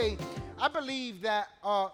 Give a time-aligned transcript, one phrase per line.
[0.00, 0.16] today,
[0.58, 1.88] I believe that uh,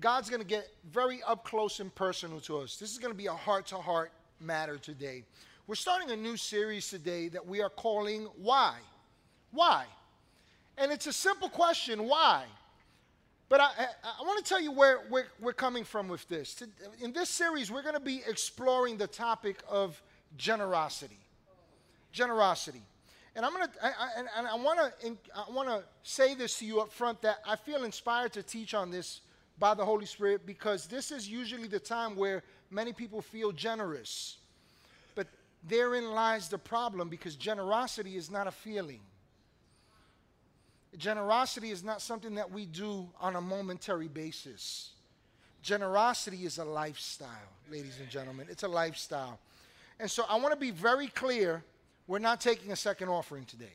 [0.00, 2.76] God's going to get very up close and personal to us.
[2.76, 5.24] This is going to be a heart to heart matter today.
[5.66, 8.76] We're starting a new series today that we are calling Why?
[9.50, 9.86] Why?
[10.76, 12.44] And it's a simple question why?
[13.48, 13.68] But I,
[14.02, 16.62] I, want to tell you where we're, we're coming from with this.
[17.00, 20.00] In this series, we're going to be exploring the topic of
[20.36, 21.20] generosity.
[22.10, 22.82] Generosity.
[23.36, 23.72] And I'm going to,
[24.16, 27.38] and, and I want to, I want to say this to you up front that
[27.46, 29.22] I feel inspired to teach on this
[29.58, 34.38] by the Holy Spirit because this is usually the time where many people feel generous.
[35.14, 35.26] But
[35.66, 39.00] therein lies the problem because generosity is not a feeling.
[40.96, 44.90] Generosity is not something that we do on a momentary basis.
[45.60, 47.28] Generosity is a lifestyle,
[47.68, 48.46] ladies and gentlemen.
[48.48, 49.40] It's a lifestyle.
[49.98, 51.64] And so I want to be very clear
[52.06, 53.72] we're not taking a second offering today.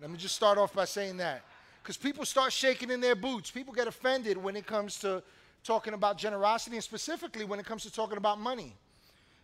[0.00, 1.42] Let me just start off by saying that.
[1.82, 3.50] Because people start shaking in their boots.
[3.50, 5.22] People get offended when it comes to
[5.64, 8.74] talking about generosity and specifically when it comes to talking about money.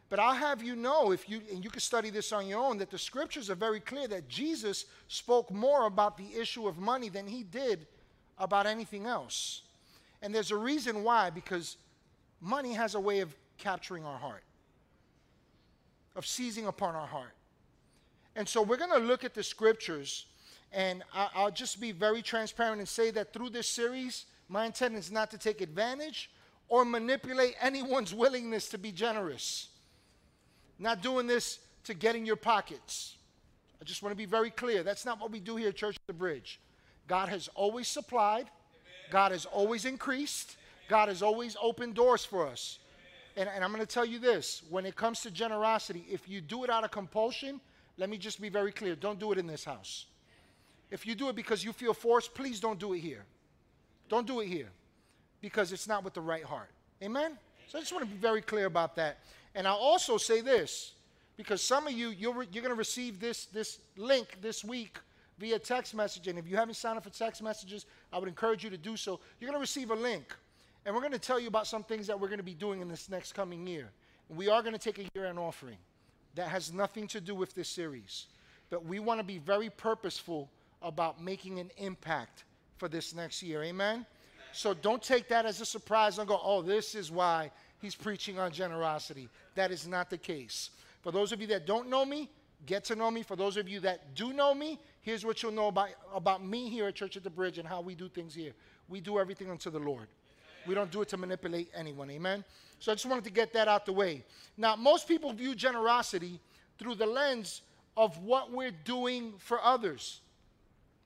[0.08, 2.78] But I'll have you know, if you and you can study this on your own,
[2.78, 7.08] that the scriptures are very clear that Jesus spoke more about the issue of money
[7.08, 7.86] than he did
[8.38, 9.62] about anything else.
[10.22, 11.76] And there's a reason why, because
[12.40, 14.44] money has a way of capturing our heart,
[16.16, 17.34] of seizing upon our heart.
[18.38, 20.26] And so we're going to look at the scriptures,
[20.72, 24.94] and I, will just be very transparent and say that through this series, my intent
[24.94, 26.30] is not to take advantage
[26.68, 29.70] or manipulate anyone's willingness to be generous.
[30.78, 33.16] Not doing this to get in your pockets.
[33.82, 34.84] I just want to be very clear.
[34.84, 36.60] That's not what we do here at Church at the Bridge.
[37.08, 38.46] God has always supplied,
[39.10, 40.58] God has always increased,
[40.88, 42.78] God has always opened doors for us.
[43.36, 46.40] And, and I'm going to tell you this when it comes to generosity, if you
[46.40, 47.60] do it out of compulsion,
[47.98, 50.06] let me just be very clear don't do it in this house.
[50.90, 53.24] If you do it because you feel forced, please don't do it here.
[54.08, 54.70] Don't do it here
[55.42, 56.70] because it's not with the right heart.
[57.02, 57.36] Amen?
[57.68, 59.18] So I just want to be very clear about that.
[59.54, 60.92] And I'll also say this,
[61.36, 64.98] because some of you, you're, you're going to receive this, this link this week
[65.38, 66.26] via text message.
[66.28, 68.96] And if you haven't signed up for text messages, I would encourage you to do
[68.96, 69.20] so.
[69.38, 70.34] You're going to receive a link.
[70.86, 72.80] And we're going to tell you about some things that we're going to be doing
[72.80, 73.90] in this next coming year.
[74.28, 75.76] And we are going to take a year end offering.
[76.34, 78.26] That has nothing to do with this series.
[78.70, 80.50] But we want to be very purposeful
[80.82, 82.44] about making an impact
[82.76, 83.62] for this next year.
[83.64, 84.06] Amen?
[84.52, 87.50] So don't take that as a surprise and go, oh, this is why
[87.80, 89.28] he's preaching on generosity.
[89.54, 90.70] That is not the case.
[91.02, 92.30] For those of you that don't know me,
[92.66, 93.22] get to know me.
[93.22, 96.68] For those of you that do know me, here's what you'll know about, about me
[96.68, 98.52] here at Church at the Bridge and how we do things here.
[98.88, 100.08] We do everything unto the Lord.
[100.68, 102.10] We don't do it to manipulate anyone.
[102.10, 102.44] Amen?
[102.78, 104.24] So I just wanted to get that out the way.
[104.56, 106.38] Now, most people view generosity
[106.78, 107.62] through the lens
[107.96, 110.20] of what we're doing for others,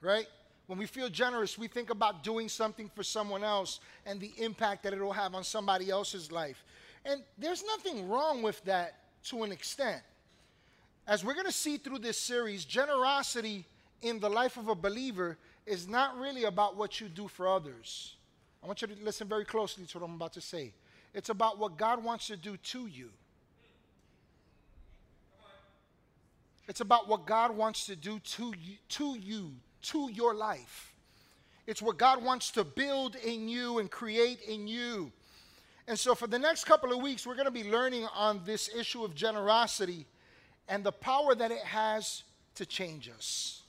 [0.01, 0.27] right?
[0.67, 4.83] When we feel generous, we think about doing something for someone else and the impact
[4.83, 6.63] that it'll have on somebody else's life.
[7.05, 10.01] And there's nothing wrong with that to an extent.
[11.07, 13.65] As we're going to see through this series, generosity
[14.01, 18.15] in the life of a believer is not really about what you do for others.
[18.63, 20.73] I want you to listen very closely to what I'm about to say.
[21.13, 23.09] It's about what God wants to do to you.
[26.69, 29.51] It's about what God wants to do to you, to you,
[29.81, 30.93] to your life.
[31.67, 35.11] It's what God wants to build in you and create in you.
[35.87, 38.73] And so, for the next couple of weeks, we're going to be learning on this
[38.73, 40.05] issue of generosity
[40.69, 42.23] and the power that it has
[42.55, 43.63] to change us.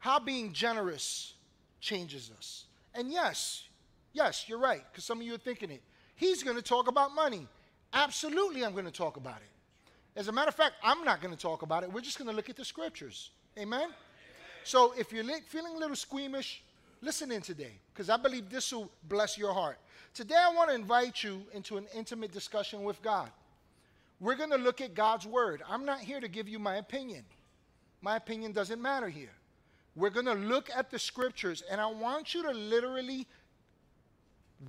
[0.00, 1.34] How being generous
[1.80, 2.64] changes us.
[2.92, 3.64] And yes,
[4.14, 5.82] yes, you're right, because some of you are thinking it.
[6.14, 7.46] He's going to talk about money.
[7.92, 10.18] Absolutely, I'm going to talk about it.
[10.18, 11.92] As a matter of fact, I'm not going to talk about it.
[11.92, 13.30] We're just going to look at the scriptures.
[13.58, 13.88] Amen?
[14.62, 16.62] So if you're feeling a little squeamish,
[17.02, 19.78] listen in today because I believe this will bless your heart.
[20.14, 23.30] Today, I want to invite you into an intimate discussion with God.
[24.20, 25.62] We're going to look at God's word.
[25.68, 27.24] I'm not here to give you my opinion,
[28.00, 29.32] my opinion doesn't matter here.
[29.96, 33.26] We're going to look at the scriptures, and I want you to literally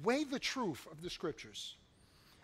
[0.03, 1.75] weigh the truth of the scriptures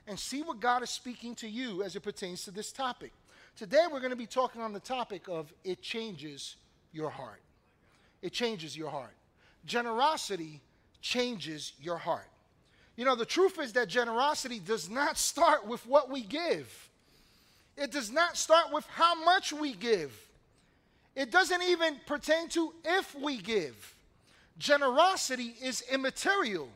[0.08, 3.12] and see what God is speaking to you as it pertains to this topic.
[3.56, 6.56] Today, we're going to be talking on the topic of it changes
[6.92, 7.42] your heart.
[8.22, 9.16] It changes your heart.
[9.66, 10.62] Generosity
[11.02, 12.28] changes your heart.
[12.96, 16.90] You know, the truth is that generosity does not start with what we give,
[17.78, 20.12] it does not start with how much we give.
[21.14, 23.96] It doesn't even pertain to if we give.
[24.58, 26.70] Generosity is immaterial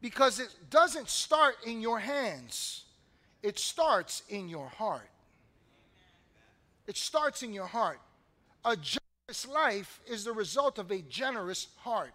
[0.00, 2.84] because it doesn't start in your hands,
[3.42, 5.08] it starts in your heart.
[6.86, 8.00] It starts in your heart.
[8.64, 12.12] A generous life is the result of a generous heart.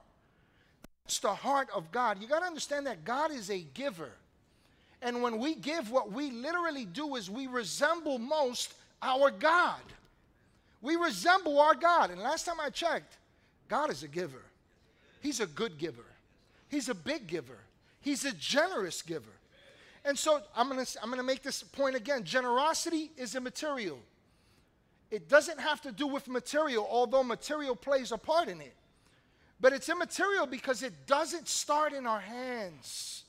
[1.06, 2.22] It's the heart of God.
[2.22, 4.12] You got to understand that God is a giver.
[5.02, 9.82] And when we give, what we literally do is we resemble most our God.
[10.82, 12.10] We resemble our God.
[12.10, 13.18] And last time I checked,
[13.68, 14.44] God is a giver.
[15.22, 16.06] He's a good giver.
[16.70, 17.60] He's a big giver.
[18.04, 19.32] He's a generous giver.
[20.06, 22.24] And so I'm going to I'm going to make this point again.
[22.26, 24.00] Generosity is immaterial.
[25.10, 28.76] It doesn't have to do with material, although material plays a part in it.
[29.62, 33.24] But it's immaterial because it doesn't start in our hands.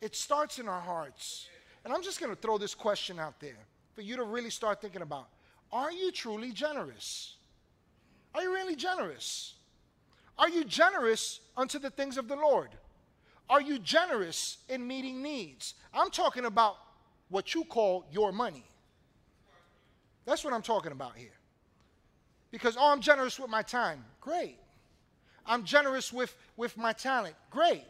[0.00, 1.48] It starts in our hearts.
[1.84, 3.58] And I'm just going to throw this question out there
[3.94, 5.28] for you to really start thinking about.
[5.70, 7.36] Are you truly generous?
[8.34, 9.54] Are you really generous?
[10.38, 12.70] Are you generous unto the things of the Lord?
[13.52, 15.74] Are you generous in meeting needs?
[15.92, 16.78] I'm talking about
[17.28, 18.64] what you call your money.
[20.24, 21.36] That's what I'm talking about here.
[22.50, 24.06] Because, oh, I'm generous with my time.
[24.22, 24.56] Great.
[25.44, 27.34] I'm generous with, with my talent.
[27.50, 27.84] Great.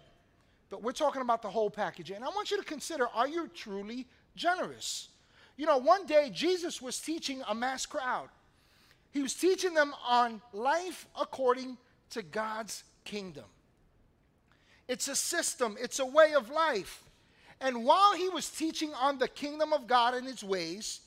[0.69, 2.11] But we're talking about the whole package.
[2.11, 5.11] And I want you to consider are you truly generous?
[5.57, 8.31] You know, one day Jesus was teaching a mass crowd.
[9.13, 11.79] He was teaching them on life according
[12.11, 13.45] to God's kingdom.
[14.89, 17.03] It's a system, it's a way of life.
[17.61, 21.01] And while he was teaching on the kingdom of God and its ways,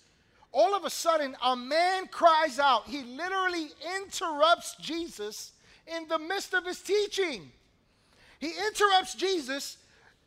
[0.51, 2.87] all of a sudden a man cries out.
[2.87, 3.67] He literally
[3.97, 5.51] interrupts Jesus
[5.85, 7.51] in the midst of his teaching.
[8.39, 9.77] He interrupts Jesus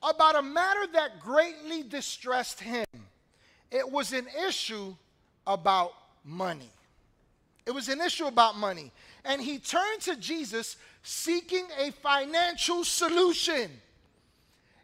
[0.03, 2.85] about a matter that greatly distressed him.
[3.71, 4.95] It was an issue
[5.47, 5.93] about
[6.25, 6.71] money.
[7.69, 8.93] It was an issue about money.
[9.27, 13.71] And he turned to Jesus seeking a financial solution.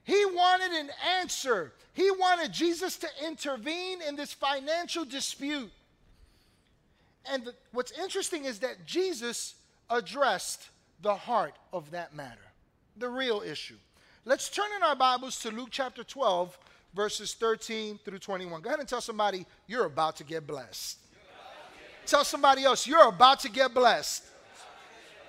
[0.05, 1.73] He wanted an answer.
[1.95, 5.73] He wanted Jesus to intervene in this financial dispute.
[7.25, 9.55] And the, what's interesting is that Jesus
[9.89, 10.69] addressed
[11.01, 12.37] the heart of that matter,
[12.99, 13.79] the real issue.
[14.27, 16.59] Let's turn in our Bibles to Luke chapter 12,
[16.95, 18.61] verses 13 through 21.
[18.61, 20.99] Go ahead and tell somebody, you're about to get blessed.
[22.07, 24.23] Tell somebody else, you're about to get blessed.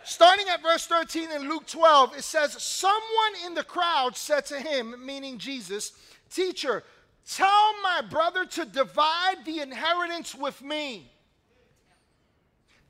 [0.03, 3.01] Starting at verse 13 in Luke 12, it says, Someone
[3.45, 5.93] in the crowd said to him, meaning Jesus,
[6.29, 6.83] Teacher,
[7.27, 11.11] tell my brother to divide the inheritance with me.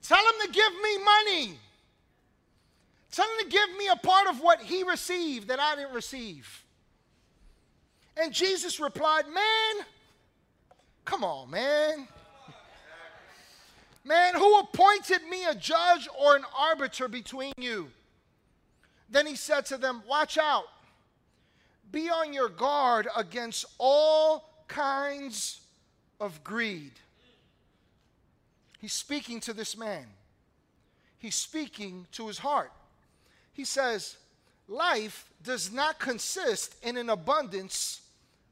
[0.02, 1.60] Tell him to give me money.
[3.12, 6.64] Tell him to give me a part of what he received that I didn't receive.
[8.18, 9.86] And Jesus replied, Man,
[11.06, 12.08] come on, man.
[14.06, 17.90] Man, who appointed me a judge or an arbiter between you?
[19.10, 20.66] Then he said to them, Watch out.
[21.92, 25.60] Be on your guard against all kinds
[26.19, 26.92] of greed.
[28.80, 30.06] He's speaking to this man,
[31.18, 32.72] he's speaking to his heart.
[33.54, 34.18] He says,
[34.68, 38.01] Life does not consist in an abundance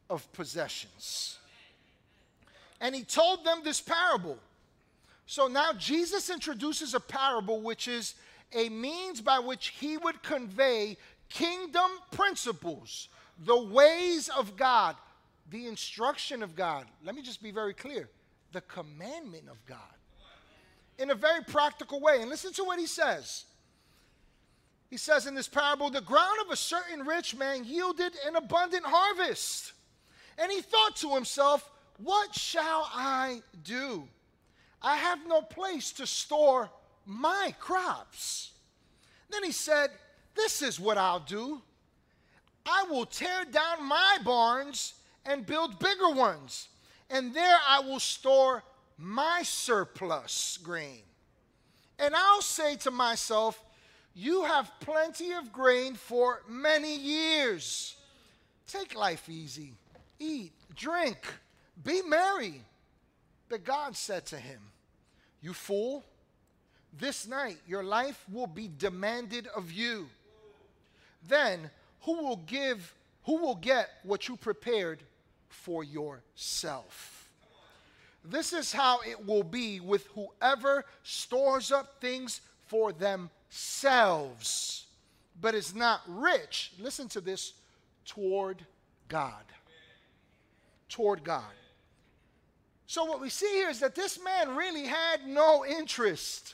[0.09, 1.37] of possessions.
[2.81, 4.39] And he told them this parable.
[5.25, 8.15] So now Jesus introduces a parable which is
[8.53, 10.97] a means by which he would convey
[11.29, 13.09] kingdom principles,
[13.45, 14.95] the ways of God,
[15.49, 16.85] the instruction of God.
[17.03, 18.09] Let me just be very clear
[18.51, 19.79] the commandment of God
[20.97, 22.21] in a very practical way.
[22.21, 23.45] And listen to what he says.
[24.89, 28.85] He says in this parable, the ground of a certain rich man yielded an abundant
[28.85, 29.73] harvest.
[30.37, 34.07] And he thought to himself, What shall I do?
[34.83, 36.69] I have no place to store
[37.05, 38.51] my crops.
[39.29, 39.91] Then he said,
[40.35, 41.61] This is what I'll do.
[42.65, 44.93] I will tear down my barns
[45.25, 46.67] and build bigger ones,
[47.09, 48.63] and there I will store
[48.97, 51.03] my surplus grain.
[51.99, 53.63] And I'll say to myself,
[54.13, 57.95] You have plenty of grain for many years.
[58.67, 59.73] Take life easy,
[60.19, 61.19] eat, drink,
[61.83, 62.61] be merry.
[63.49, 64.59] But God said to him,
[65.43, 66.03] you fool,
[66.97, 70.07] this night your life will be demanded of you.
[71.27, 71.69] Then
[72.01, 72.95] who will give,
[73.25, 75.03] who will get what you prepared
[75.49, 77.29] for yourself?
[78.25, 84.85] This is how it will be with whoever stores up things for themselves,
[85.41, 86.71] but is not rich.
[86.79, 87.53] Listen to this
[88.05, 88.65] toward
[89.09, 89.43] God.
[90.87, 91.43] Toward God.
[92.93, 96.53] So, what we see here is that this man really had no interest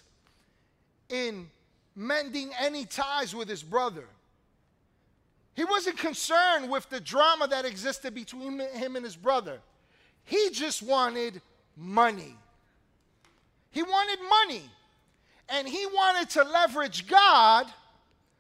[1.10, 1.50] in
[1.98, 4.06] mending any ties with his brother.
[5.54, 9.60] He wasn't concerned with the drama that existed between him and his brother.
[10.24, 11.42] He just wanted
[11.76, 12.38] money.
[13.72, 14.64] He wanted money.
[15.50, 17.66] And he wanted to leverage God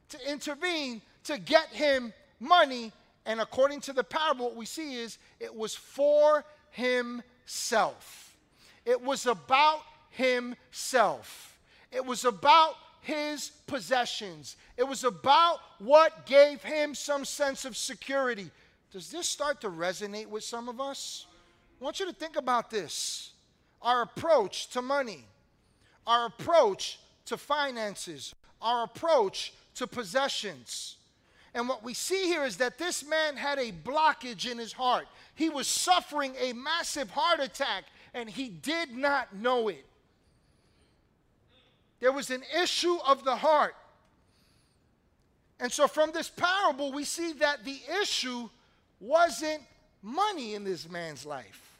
[0.08, 2.94] to intervene to get him money.
[3.26, 6.46] And according to the parable, what we see is it was for
[7.50, 8.38] himself.
[8.86, 11.58] It was about himself.
[11.92, 14.56] It was about his possessions.
[14.78, 18.52] It was about what gave him some sense of security.
[18.92, 21.26] Does this start to resonate with some of us?
[21.82, 23.32] I want you to think about this
[23.82, 25.26] our approach to money,
[26.06, 30.98] our approach to finances, our approach to possessions.
[31.54, 35.08] And what we see here is that this man had a blockage in his heart.
[35.36, 39.86] He was suffering a massive heart attack and he did not know it.
[42.00, 43.76] There was an issue of the heart.
[45.60, 48.50] And so, from this parable, we see that the issue
[49.02, 49.62] wasn't
[50.02, 51.80] money in this man's life,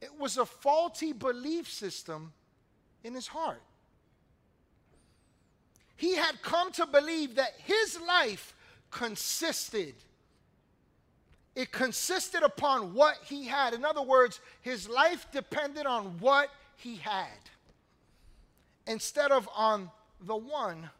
[0.00, 2.32] it was a faulty belief system
[3.02, 3.62] in his heart.
[5.96, 8.54] He had come to believe that his life
[8.90, 9.94] consisted.
[11.54, 13.72] It consisted upon what he had.
[13.72, 17.38] In other words, his life depended on what he had
[18.86, 19.90] instead of on
[20.20, 20.90] the one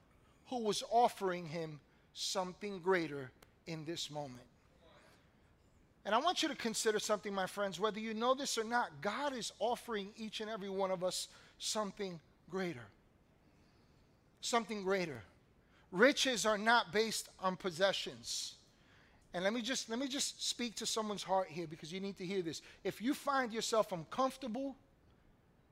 [0.46, 1.80] who was offering him
[2.14, 3.30] something greater
[3.66, 4.42] in this moment.
[6.04, 8.90] And I want you to consider something, my friends, whether you know this or not,
[9.00, 11.26] God is offering each and every one of us
[11.58, 12.86] something greater.
[14.40, 15.22] Something greater.
[15.92, 18.54] Riches are not based on possessions.
[19.32, 22.16] And let me just let me just speak to someone's heart here because you need
[22.18, 22.62] to hear this.
[22.84, 24.76] If you find yourself uncomfortable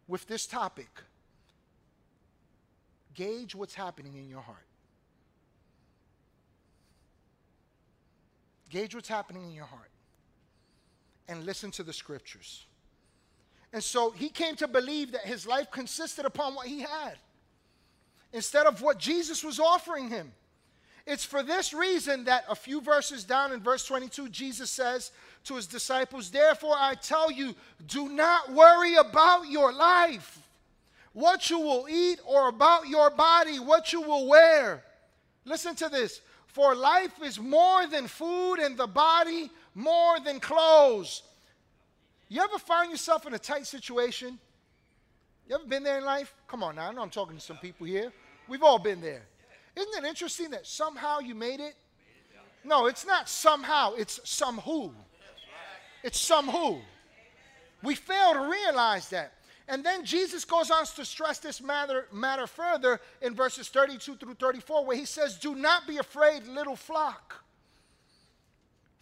[0.07, 0.91] with this topic,
[3.15, 4.67] gauge what's happening in your heart.
[8.71, 9.91] Gauge what's happening in your heart.
[11.29, 12.67] And listen to the scriptures.
[13.73, 17.17] And so he came to believe that his life consisted upon what he had
[18.35, 20.31] instead of what Jesus was offering him.
[21.07, 25.13] It's for this reason that a few verses down in verse 22, Jesus says
[25.45, 27.55] to his disciples, Therefore I tell you,
[27.87, 30.39] do not worry about your life
[31.15, 34.83] what you will eat, or about your body, what you will wear.
[35.45, 36.21] Listen to this.
[36.49, 41.23] For life is more than food, and the body more than clothes.
[42.29, 44.41] You ever find yourself in a tight situation?
[45.49, 46.35] You ever been there in life?
[46.49, 48.13] Come on now, I know I'm talking to some people here.
[48.49, 49.23] We've all been there.
[49.77, 51.75] Isn't it interesting that somehow you made it?
[52.65, 54.93] No, it's not somehow, it's some who.
[56.03, 56.79] It's some who.
[57.83, 59.33] We fail to realize that.
[59.67, 64.35] And then Jesus goes on to stress this matter, matter further in verses 32 through
[64.35, 67.43] 34, where he says, Do not be afraid, little flock.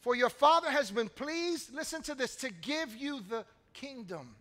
[0.01, 4.35] For your Father has been pleased, listen to this, to give you the kingdom.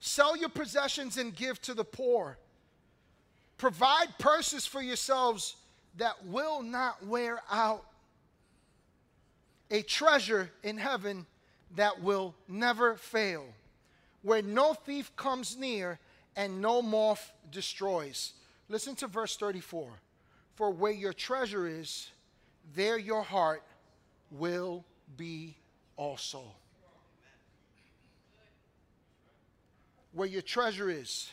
[0.00, 2.38] Sell your possessions and give to the poor.
[3.60, 5.54] Provide purses for yourselves
[5.98, 7.84] that will not wear out.
[9.70, 11.26] A treasure in heaven
[11.76, 13.44] that will never fail
[14.22, 15.98] where no thief comes near
[16.36, 18.32] and no moth destroys.
[18.70, 19.90] Listen to verse 34.
[20.54, 22.08] For where your treasure is,
[22.74, 23.62] there your heart
[24.30, 24.86] will
[25.18, 25.54] be
[25.98, 26.44] also.
[30.12, 31.30] Where your treasure is,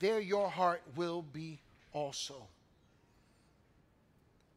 [0.00, 1.60] there your heart will be
[1.92, 2.46] also.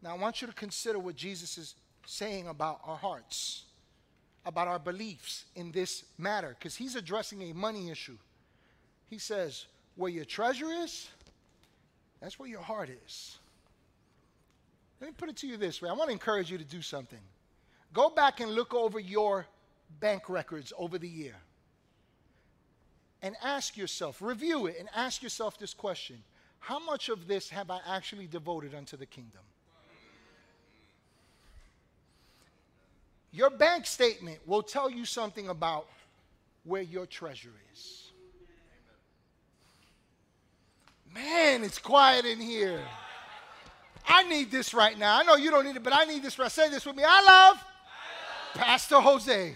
[0.02, 3.66] Now, I want you to consider what Jesus is saying about our hearts
[4.46, 8.18] about our beliefs in this matter because he's addressing a money issue.
[9.10, 11.10] He says, Where your treasure is,
[12.22, 13.38] that's where your heart is.
[15.00, 16.82] Let me put it to you this way I want to encourage you to do
[16.82, 17.20] something.
[17.94, 19.46] Go back and look over your
[20.00, 21.36] bank records over the year
[23.24, 26.22] and ask yourself, review it, and ask yourself this question
[26.60, 29.42] How much of this have I actually devoted unto the kingdom?
[33.32, 35.88] Your bank statement will tell you something about
[36.66, 38.12] where your treasure is.
[41.12, 42.80] Man, it's quiet in here.
[44.08, 45.18] I need this right now.
[45.18, 46.52] I know you don't need it, but I need this right.
[46.52, 47.04] Say this with me.
[47.08, 49.56] I love, I love Pastor Jose.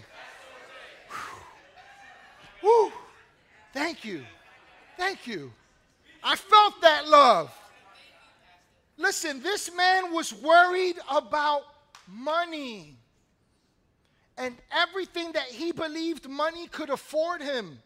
[2.62, 2.90] Jose.
[2.90, 2.92] Woo.
[3.72, 4.24] Thank you.
[4.96, 5.52] Thank you.
[6.22, 7.54] I felt that love.
[8.96, 11.62] Listen, this man was worried about
[12.08, 12.96] money
[14.36, 17.78] and everything that he believed money could afford him.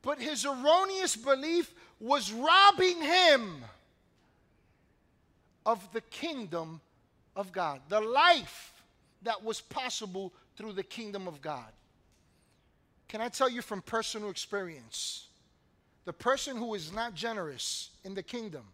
[0.00, 3.62] But his erroneous belief was robbing him
[5.64, 6.80] of the kingdom
[7.36, 8.72] of God, the life
[9.22, 11.70] that was possible through the kingdom of God.
[13.08, 15.26] Can I tell you from personal experience?
[16.04, 18.64] The person who is not generous in the kingdom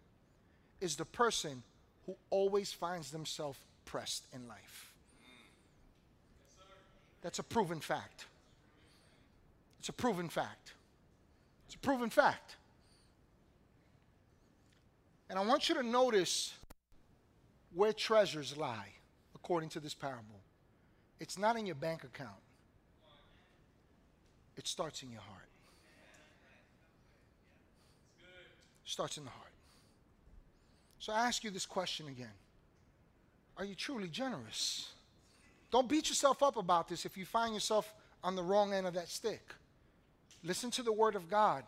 [0.81, 1.63] is the person
[2.07, 4.93] who always finds themselves pressed in life.
[7.21, 8.27] That's a proven fact.
[9.81, 10.73] It's a proven fact.
[11.67, 12.57] It's a proven fact.
[15.29, 16.55] And I want you to notice
[17.75, 18.89] where treasures lie,
[19.35, 20.41] according to this parable.
[21.21, 22.41] It's not in your bank account,
[24.59, 25.49] it starts in your heart.
[28.85, 29.53] It Starts in the heart.
[30.99, 32.35] So I ask you this question again
[33.57, 34.91] Are you truly generous?
[35.71, 38.95] Don't beat yourself up about this if you find yourself on the wrong end of
[38.95, 39.55] that stick.
[40.43, 41.65] Listen to the word of God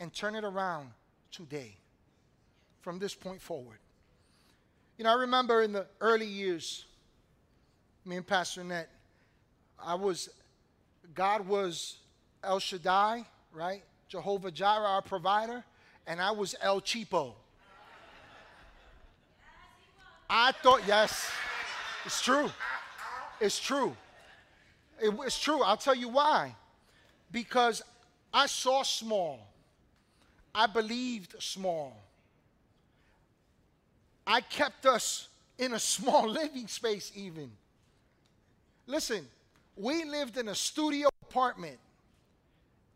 [0.00, 0.90] and turn it around
[1.30, 1.76] today
[2.80, 3.78] from this point forward.
[4.96, 6.86] You know, I remember in the early years,
[8.04, 8.88] me and Pastor Annette,
[9.78, 10.30] I was,
[11.14, 11.98] God was
[12.46, 13.82] El Shaddai, right?
[14.08, 15.64] Jehovah Jireh, our provider,
[16.06, 17.32] and I was El Cheapo.
[20.28, 21.30] I thought, yes,
[22.04, 22.50] it's true.
[23.40, 23.96] It's true.
[25.00, 25.62] It, it's true.
[25.62, 26.54] I'll tell you why.
[27.30, 27.82] Because
[28.32, 29.46] I saw small,
[30.54, 31.96] I believed small.
[34.26, 37.50] I kept us in a small living space, even.
[38.86, 39.26] Listen,
[39.76, 41.78] we lived in a studio apartment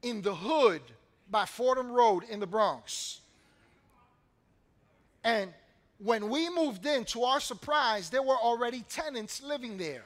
[0.03, 0.83] in the hood
[1.31, 3.21] by Fordham Road in the Bronx.
[5.25, 5.53] And
[5.99, 10.05] when we moved in, to our surprise, there were already tenants living there.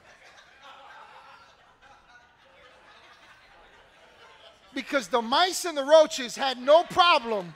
[4.73, 7.53] Because the mice and the roaches had no problem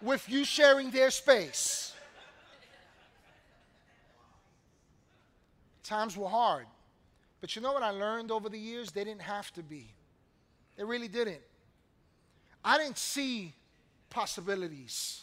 [0.00, 1.92] with you sharing their space.
[5.82, 6.66] Times were hard.
[7.40, 8.92] But you know what I learned over the years?
[8.92, 9.88] They didn't have to be.
[10.76, 11.42] They really didn't.
[12.66, 13.54] I didn't see
[14.10, 15.22] possibilities,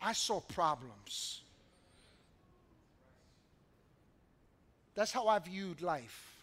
[0.00, 1.42] I saw problems.
[4.94, 6.34] That's how I viewed life.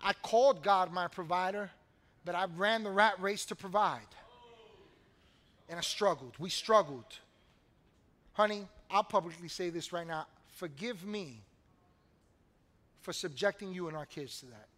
[0.00, 1.70] I called God my provider,
[2.24, 4.00] but I ran the rat race to provide.
[5.68, 6.34] And I struggled.
[6.38, 7.18] We struggled.
[8.34, 10.26] Honey, I'll publicly say this right now.
[10.54, 11.40] Forgive me
[13.00, 14.68] for subjecting you and our kids to that.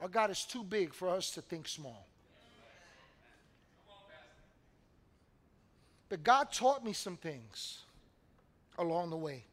[0.00, 2.06] Our God is too big for us to think small.
[6.08, 7.80] But God taught me some things
[8.78, 9.44] along the way.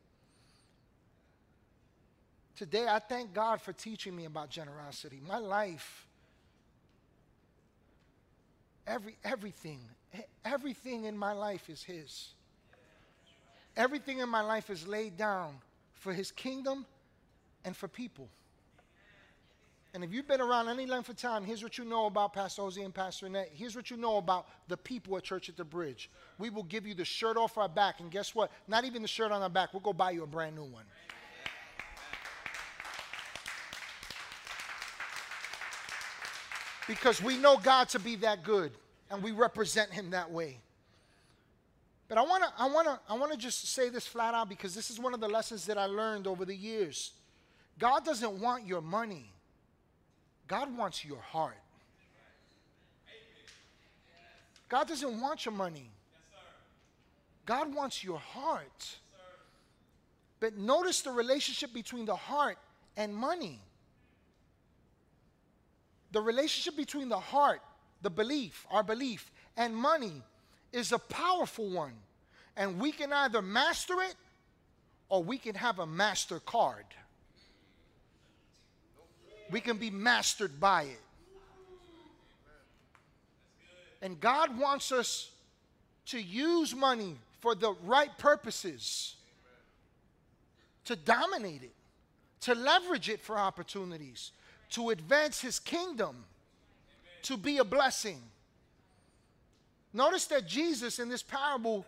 [2.56, 5.20] Today, I thank God for teaching me about generosity.
[5.28, 6.08] My life,
[8.88, 9.82] every, everything,
[10.46, 12.30] everything in my life is His.
[13.76, 15.56] Everything in my life is laid down
[15.96, 16.86] for His kingdom
[17.66, 18.30] and for people.
[19.96, 22.64] And if you've been around any length of time, here's what you know about Pastor
[22.64, 23.52] Jose and Pastor Annette.
[23.54, 26.12] Here's what you know about the people at Church at the Bridge.
[26.38, 28.52] We will give you the shirt off our back, and guess what?
[28.68, 29.72] Not even the shirt on our back.
[29.72, 30.84] We'll go buy you a brand new one.
[36.90, 38.74] Because we know God to be that good,
[39.10, 40.60] and we represent Him that way.
[42.10, 44.50] But I want to I want to I want to just say this flat out
[44.50, 47.14] because this is one of the lessons that I learned over the years.
[47.80, 49.32] God doesn't want your money.
[50.48, 51.58] God wants your heart.
[54.70, 55.90] God doesn't want your money.
[57.46, 58.98] God wants your heart.
[60.40, 62.58] But notice the relationship between the heart
[62.98, 63.60] and money.
[66.12, 67.62] The relationship between the heart,
[68.02, 70.24] the belief, our belief, and money
[70.72, 71.94] is a powerful one.
[72.58, 74.16] And we can either master it
[75.10, 76.86] or we can have a master card
[79.52, 81.02] we can be mastered by it.
[84.02, 85.30] And God wants us
[86.08, 89.16] to use money for the right purposes,
[90.86, 91.74] to dominate it,
[92.42, 94.32] to leverage it for opportunities,
[94.72, 96.26] to advance His kingdom,
[97.24, 98.22] to be a blessing.
[99.94, 101.86] Notice that Jesus in this parable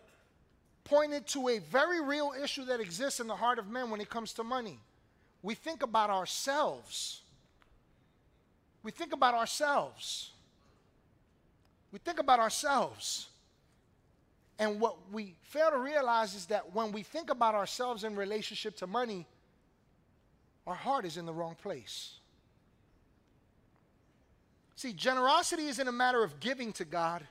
[0.84, 4.10] pointed to a very real issue that exists in the heart of men when it
[4.10, 4.80] comes to money.
[5.44, 7.22] We think about ourselves
[8.84, 10.32] we think about ourselves.
[11.92, 13.28] We think about ourselves.
[14.60, 18.76] And what we fail to realize is that when we think about ourselves in relationship
[18.78, 19.28] to money,
[20.66, 22.16] our heart is in the wrong place.
[24.76, 27.24] See, generosity isn't a matter of giving to God,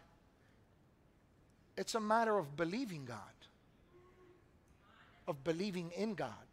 [1.76, 3.18] it's a matter of believing God,
[5.28, 6.45] of believing in God.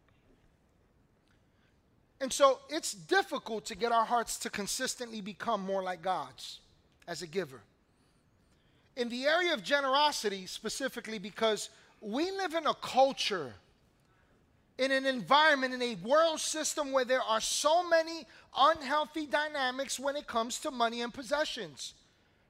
[2.20, 6.60] And so it's difficult to get our hearts to consistently become more like God's
[7.06, 7.60] as a giver.
[8.96, 13.54] in the area of generosity specifically because we live in a culture,
[14.78, 18.24] in an environment, in a world system where there are so many
[18.56, 21.94] unhealthy dynamics when it comes to money and possessions.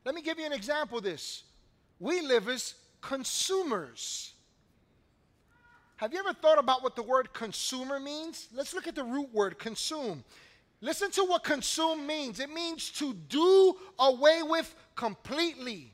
[0.04, 1.44] Let me give you an example of this.
[1.98, 4.33] We live as consumers.
[5.96, 8.48] Have you ever thought about what the word consumer means?
[8.52, 10.24] Let's look at the root word consume.
[10.80, 15.92] Listen to what consume means it means to do away with completely,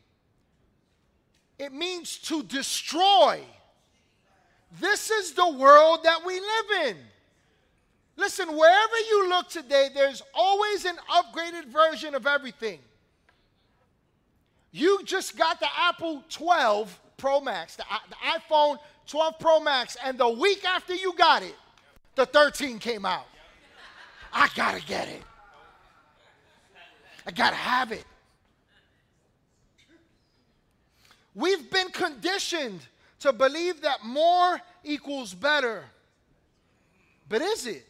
[1.58, 3.40] it means to destroy.
[4.80, 6.96] This is the world that we live in.
[8.16, 12.78] Listen, wherever you look today, there's always an upgraded version of everything.
[14.70, 18.78] You just got the Apple 12 Pro Max, the, the, iPhone
[19.11, 21.57] 12 Pro Max, and the week after you got it,
[22.14, 23.27] the 13 came out.
[24.33, 25.23] I gotta get it.
[27.27, 28.05] I gotta have it.
[31.35, 32.81] We've been conditioned
[33.20, 35.85] to believe that more equals better.
[37.29, 37.87] But is it?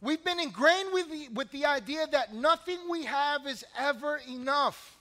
[0.00, 4.95] We've been ingrained with the, with the idea that nothing we have is ever enough.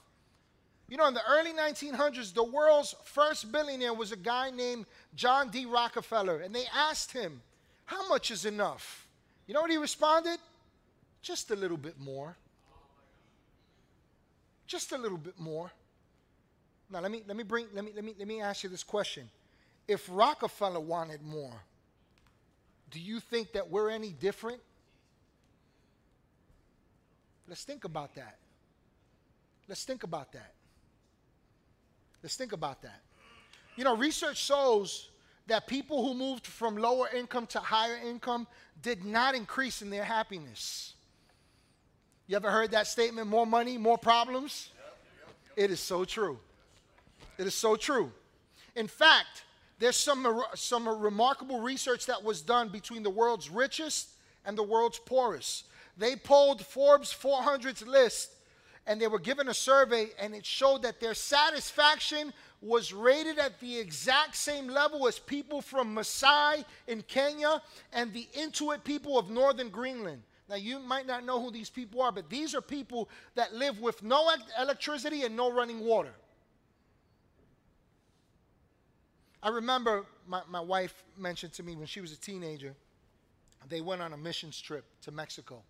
[0.87, 5.49] You know, in the early 1900s, the world's first billionaire was a guy named John
[5.49, 5.65] D.
[5.65, 7.41] Rockefeller, and they asked him,
[7.85, 9.07] How much is enough?
[9.47, 10.37] You know what he responded?
[11.21, 12.35] Just a little bit more.
[14.67, 15.71] Just a little bit more.
[16.89, 18.83] Now let me let me bring let me let me let me ask you this
[18.83, 19.29] question.
[19.87, 21.63] If Rockefeller wanted more,
[22.91, 24.61] do you think that we're any different?
[27.47, 28.37] Let's think about that.
[29.67, 30.53] Let's think about that.
[32.25, 33.01] Let's think about that.
[33.75, 35.09] You know, research shows
[35.45, 38.47] that people who moved from lower income to higher income
[38.81, 40.95] did not increase in their happiness.
[42.25, 44.71] You ever heard that statement, more money, more problems?
[45.55, 46.39] It is so true.
[47.37, 48.11] It is so true.
[48.75, 49.43] In fact,
[49.77, 54.09] there's some, some remarkable research that was done between the world's richest
[54.47, 55.65] and the world's poorest.
[55.95, 58.31] They polled Forbes 400's list
[58.87, 63.59] and they were given a survey, and it showed that their satisfaction was rated at
[63.59, 67.61] the exact same level as people from Maasai in Kenya
[67.93, 70.21] and the Inuit people of northern Greenland.
[70.47, 73.79] Now, you might not know who these people are, but these are people that live
[73.79, 76.13] with no electricity and no running water.
[79.41, 82.75] I remember my, my wife mentioned to me when she was a teenager,
[83.69, 85.63] they went on a missions trip to Mexico.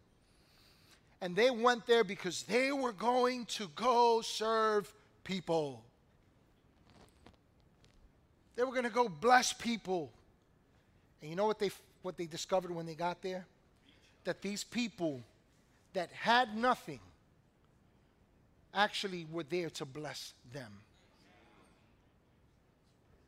[1.26, 5.84] And they went there because they were going to go serve people.
[8.56, 10.12] They were going to go bless people.
[11.20, 11.72] And you know what they,
[12.04, 13.48] what they discovered when they got there?
[14.26, 15.24] That these people
[15.94, 17.00] that had nothing
[18.72, 20.74] actually were there to bless them.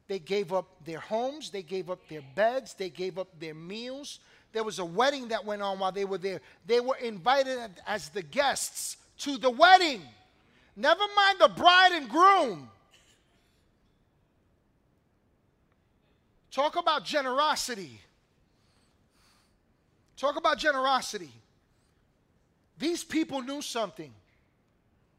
[0.07, 4.19] They gave up their homes, they gave up their beds, they gave up their meals.
[4.53, 6.41] There was a wedding that went on while they were there.
[6.65, 10.01] They were invited as the guests to the wedding.
[10.75, 12.69] Never mind the bride and groom.
[16.51, 17.99] Talk about generosity.
[20.15, 21.31] Talk about generosity.
[22.79, 24.13] These people knew something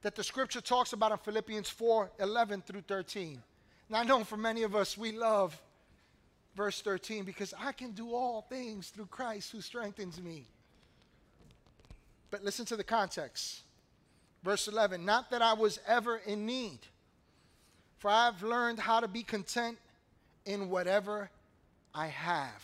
[0.03, 3.43] that the scripture talks about in Philippians 4 11 through 13.
[3.89, 5.61] Now, I know for many of us, we love
[6.55, 10.47] verse 13 because I can do all things through Christ who strengthens me.
[12.31, 13.61] But listen to the context.
[14.43, 16.79] Verse 11 Not that I was ever in need,
[17.99, 19.79] for I've learned how to be content
[20.45, 21.31] in whatever
[21.95, 22.63] I have.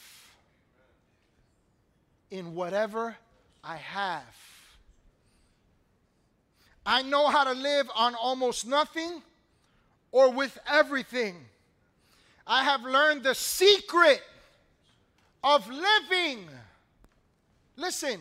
[2.31, 3.17] In whatever
[3.63, 4.23] I have.
[6.87, 9.23] I know how to live on almost nothing
[10.13, 11.37] or with everything.
[12.47, 14.23] I have learned the secret
[15.43, 16.49] of living.
[17.77, 18.21] Listen,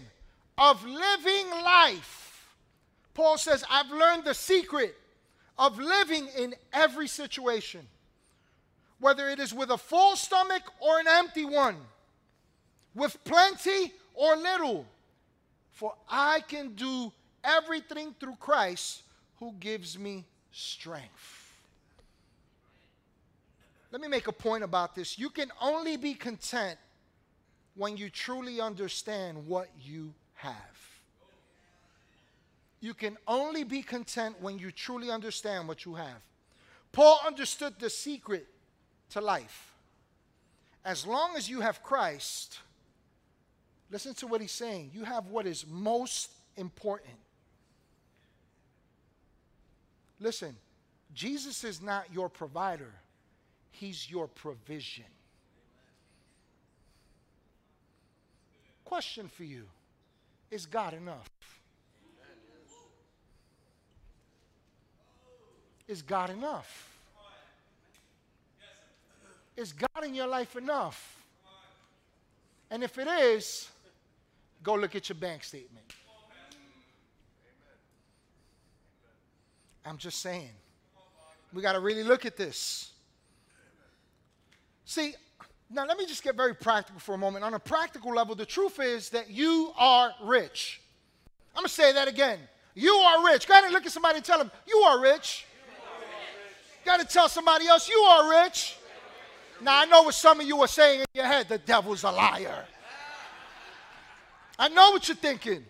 [0.57, 2.53] of living life.
[3.13, 4.95] Paul says, I've learned the secret
[5.57, 7.85] of living in every situation,
[8.99, 11.77] whether it is with a full stomach or an empty one,
[12.95, 14.85] with plenty or little.
[15.71, 17.11] For I can do
[17.43, 19.03] everything through Christ
[19.39, 21.42] who gives me strength.
[23.93, 25.19] Let me make a point about this.
[25.19, 26.79] You can only be content
[27.75, 30.55] when you truly understand what you have.
[32.79, 36.23] You can only be content when you truly understand what you have.
[36.91, 38.47] Paul understood the secret
[39.11, 39.73] to life.
[40.83, 42.61] As long as you have Christ,
[43.91, 44.89] listen to what he's saying.
[44.91, 47.13] You have what is most important.
[50.19, 50.55] Listen,
[51.13, 52.91] Jesus is not your provider,
[53.73, 55.05] He's your provision.
[58.85, 59.63] Question for you
[60.51, 61.29] Is God enough?
[65.87, 66.89] Is God enough?
[69.57, 71.17] Is God in your life enough?
[72.69, 73.69] And if it is,
[74.61, 75.93] go look at your bank statement.
[79.85, 80.49] I'm just saying.
[81.51, 82.92] We got to really look at this.
[84.93, 85.15] See,
[85.71, 87.43] now let me just get very practical for a moment.
[87.43, 90.81] On a practical level, the truth is that you are rich.
[91.55, 92.37] I'm going to say that again.
[92.75, 93.47] You are rich.
[93.47, 95.47] Go ahead and look at somebody and tell them, You are rich.
[96.85, 98.77] Got to tell somebody else, You are rich.
[99.61, 102.11] Now, I know what some of you are saying in your head the devil's a
[102.11, 102.65] liar.
[104.59, 105.65] I know what you're thinking.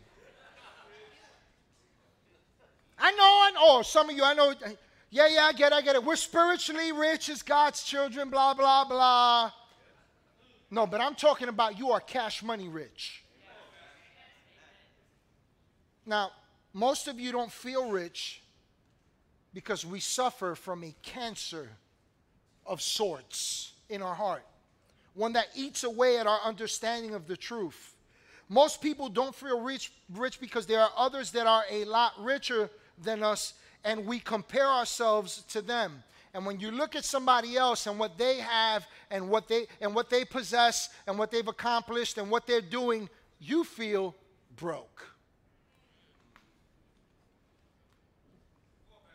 [3.00, 3.82] I know, I know.
[3.84, 4.54] Some of you, I know.
[5.14, 6.04] Yeah, yeah, I get it, I get it.
[6.04, 9.52] We're spiritually rich as God's children, blah, blah, blah.
[10.72, 13.24] No, but I'm talking about you are cash money rich.
[16.04, 16.32] Now,
[16.74, 18.42] most of you don't feel rich
[19.54, 21.70] because we suffer from a cancer
[22.66, 24.44] of sorts in our heart,
[25.14, 27.94] one that eats away at our understanding of the truth.
[28.50, 32.72] Most people don't feel rich, rich because there are others that are a lot richer
[33.00, 36.04] than us, and we compare ourselves to them.
[36.34, 39.94] And when you look at somebody else and what they have and what they and
[39.94, 43.08] what they possess and what they've accomplished and what they're doing,
[43.40, 44.16] you feel
[44.56, 45.08] broke.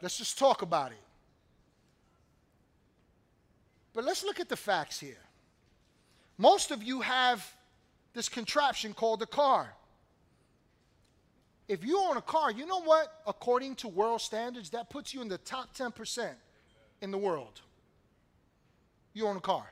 [0.00, 0.98] Let's just talk about it.
[3.94, 5.18] But let's look at the facts here.
[6.36, 7.52] Most of you have
[8.14, 9.74] this contraption called a car.
[11.68, 13.12] If you own a car, you know what?
[13.26, 16.30] According to world standards, that puts you in the top 10%
[17.02, 17.60] in the world.
[19.12, 19.66] You own a car.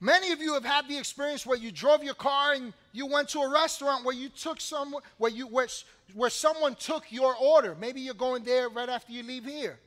[0.00, 3.28] Many of you have had the experience where you drove your car and you went
[3.30, 5.68] to a restaurant where you took some where you where,
[6.14, 7.76] where someone took your order.
[7.78, 9.78] Maybe you're going there right after you leave here.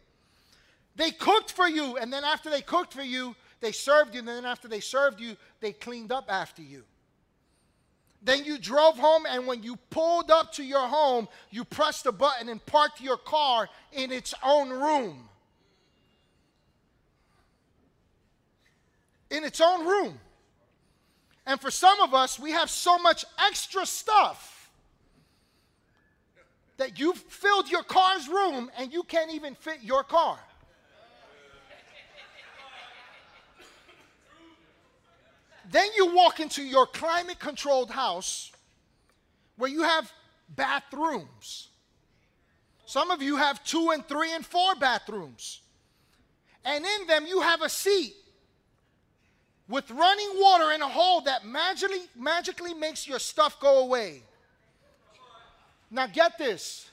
[0.96, 4.28] They cooked for you, and then after they cooked for you, they served you, and
[4.28, 6.84] then after they served you, they cleaned up after you.
[8.26, 12.12] Then you drove home, and when you pulled up to your home, you pressed a
[12.12, 15.30] button and parked your car in its own room.
[19.30, 20.20] In its own room.
[21.46, 24.72] And for some of us, we have so much extra stuff
[26.78, 30.40] that you've filled your car's room and you can't even fit your car.
[35.72, 38.52] Then you walk into your climate controlled house
[39.58, 40.12] where you have
[40.50, 41.70] bathrooms.
[42.86, 45.62] Some of you have two and three and four bathrooms.
[46.64, 48.14] And in them, you have a seat
[49.68, 54.22] with running water in a hole that magically, magically makes your stuff go away.
[55.90, 56.90] Now, get this.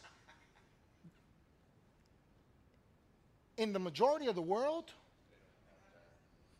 [3.58, 4.90] In the majority of the world,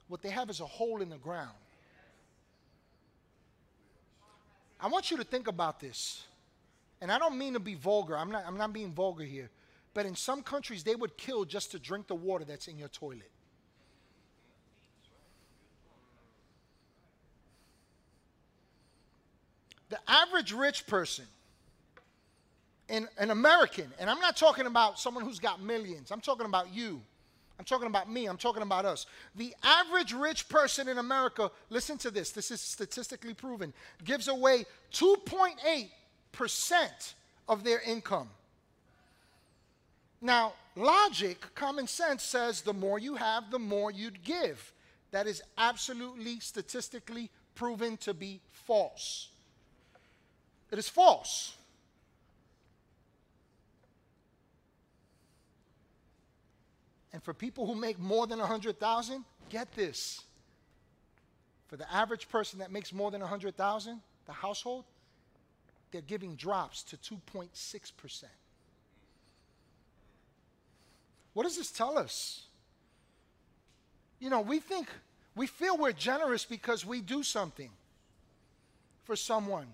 [0.08, 1.50] what they have is a hole in the ground.
[4.82, 6.24] I want you to think about this.
[7.00, 8.18] And I don't mean to be vulgar.
[8.18, 9.48] I'm not, I'm not being vulgar here.
[9.94, 12.88] But in some countries, they would kill just to drink the water that's in your
[12.88, 13.30] toilet.
[19.88, 21.26] The average rich person,
[22.88, 26.72] in, an American, and I'm not talking about someone who's got millions, I'm talking about
[26.72, 27.02] you.
[27.62, 28.26] I'm talking about me.
[28.26, 29.06] I'm talking about us.
[29.36, 33.72] The average rich person in America, listen to this, this is statistically proven,
[34.02, 37.14] gives away 2.8%
[37.48, 38.28] of their income.
[40.20, 44.72] Now, logic, common sense says the more you have, the more you'd give.
[45.12, 49.28] That is absolutely statistically proven to be false.
[50.72, 51.56] It is false.
[57.12, 60.22] And for people who make more than 100,000, get this.
[61.68, 64.84] For the average person that makes more than 100,000, the household,
[65.90, 68.24] they're giving drops to 2.6%.
[71.34, 72.42] What does this tell us?
[74.18, 74.88] You know, we think,
[75.34, 77.70] we feel we're generous because we do something
[79.04, 79.66] for someone.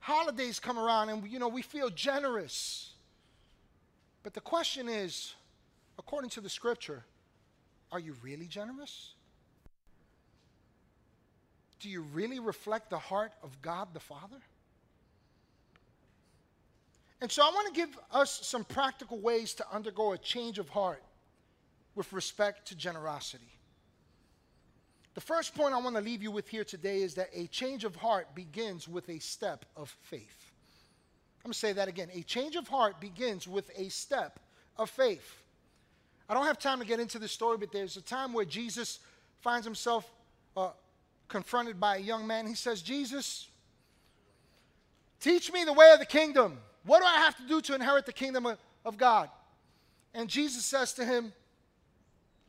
[0.00, 2.90] Holidays come around and, you know, we feel generous.
[4.22, 5.34] But the question is,
[6.08, 7.04] according to the scripture,
[7.92, 9.12] are you really generous?
[11.80, 14.38] Do you really reflect the heart of God the Father?
[17.20, 20.70] And so I want to give us some practical ways to undergo a change of
[20.70, 21.02] heart
[21.94, 23.52] with respect to generosity.
[25.12, 27.84] The first point I want to leave you with here today is that a change
[27.84, 30.52] of heart begins with a step of faith.
[31.40, 32.08] I'm going to say that again.
[32.14, 34.40] A change of heart begins with a step
[34.78, 35.42] of faith.
[36.28, 38.98] I don't have time to get into this story, but there's a time where Jesus
[39.40, 40.10] finds himself
[40.56, 40.70] uh,
[41.28, 42.46] confronted by a young man.
[42.46, 43.48] He says, Jesus,
[45.20, 46.58] teach me the way of the kingdom.
[46.84, 49.30] What do I have to do to inherit the kingdom of, of God?
[50.12, 51.32] And Jesus says to him,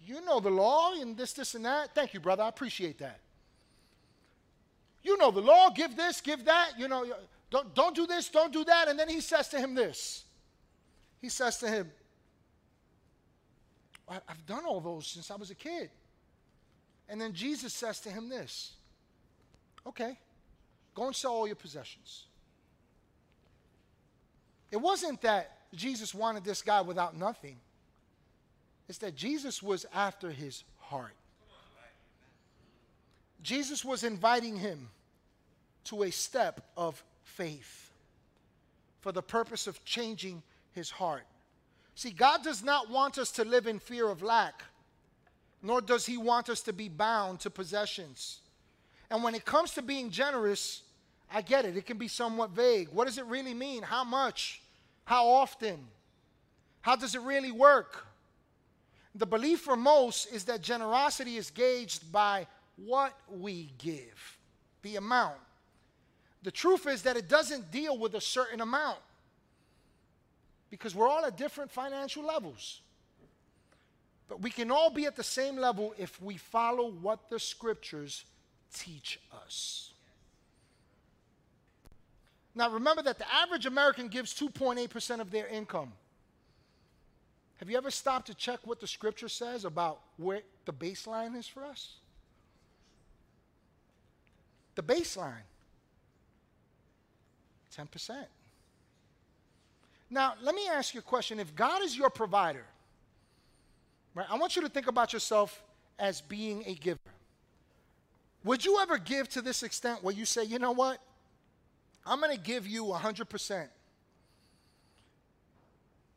[0.06, 1.94] You know the law and this, this, and that.
[1.96, 2.44] Thank you, brother.
[2.44, 3.20] I appreciate that.
[5.04, 5.70] You know the law.
[5.70, 6.72] Give this, give that.
[6.78, 7.06] You know,
[7.50, 8.88] don't, don't do this, don't do that.
[8.88, 10.24] And then he says to him this.
[11.22, 11.92] He says to him,
[14.10, 15.90] I've done all those since I was a kid.
[17.08, 18.74] And then Jesus says to him this
[19.86, 20.18] Okay,
[20.96, 22.26] go and sell all your possessions
[24.72, 27.58] it wasn't that Jesus wanted this guy without nothing,
[28.88, 31.14] it's that Jesus was after his heart.
[33.42, 34.90] Jesus was inviting him
[35.86, 37.92] to a step of faith
[39.00, 40.44] for the purpose of changing
[40.74, 41.24] his heart.
[42.00, 44.64] See, God does not want us to live in fear of lack,
[45.62, 48.40] nor does he want us to be bound to possessions.
[49.10, 50.84] And when it comes to being generous,
[51.30, 51.76] I get it.
[51.76, 52.88] It can be somewhat vague.
[52.94, 53.84] What does it really mean?
[53.84, 54.62] How much?
[55.04, 55.78] How often?
[56.80, 58.06] How does it really work?
[59.14, 64.38] The belief for most is that generosity is gauged by what we give,
[64.84, 65.36] the amount.
[66.44, 69.00] The truth is that it doesn't deal with a certain amount
[70.70, 72.82] because we're all at different financial levels.
[74.28, 78.26] But we can all be at the same level if we follow what the scriptures
[78.74, 79.94] teach us.
[82.54, 85.94] Now remember that the average American gives 2.8% of their income.
[87.60, 91.48] Have you ever stopped to check what the scripture says about where the baseline is
[91.48, 91.96] for us?
[94.76, 95.44] The baseline
[97.76, 98.26] 10%.
[100.10, 101.40] Now, let me ask you a question.
[101.40, 102.66] If God is your provider,
[104.16, 105.62] right, I want you to think about yourself
[106.00, 107.00] as being a giver.
[108.44, 111.00] Would you ever give to this extent where you say, you know what?
[112.06, 113.68] I'm going to give you 100%.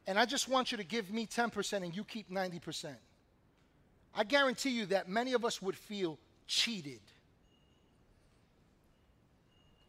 [0.06, 2.94] And I just want you to give me 10% and you keep 90%.
[4.14, 7.00] I guarantee you that many of us would feel cheated.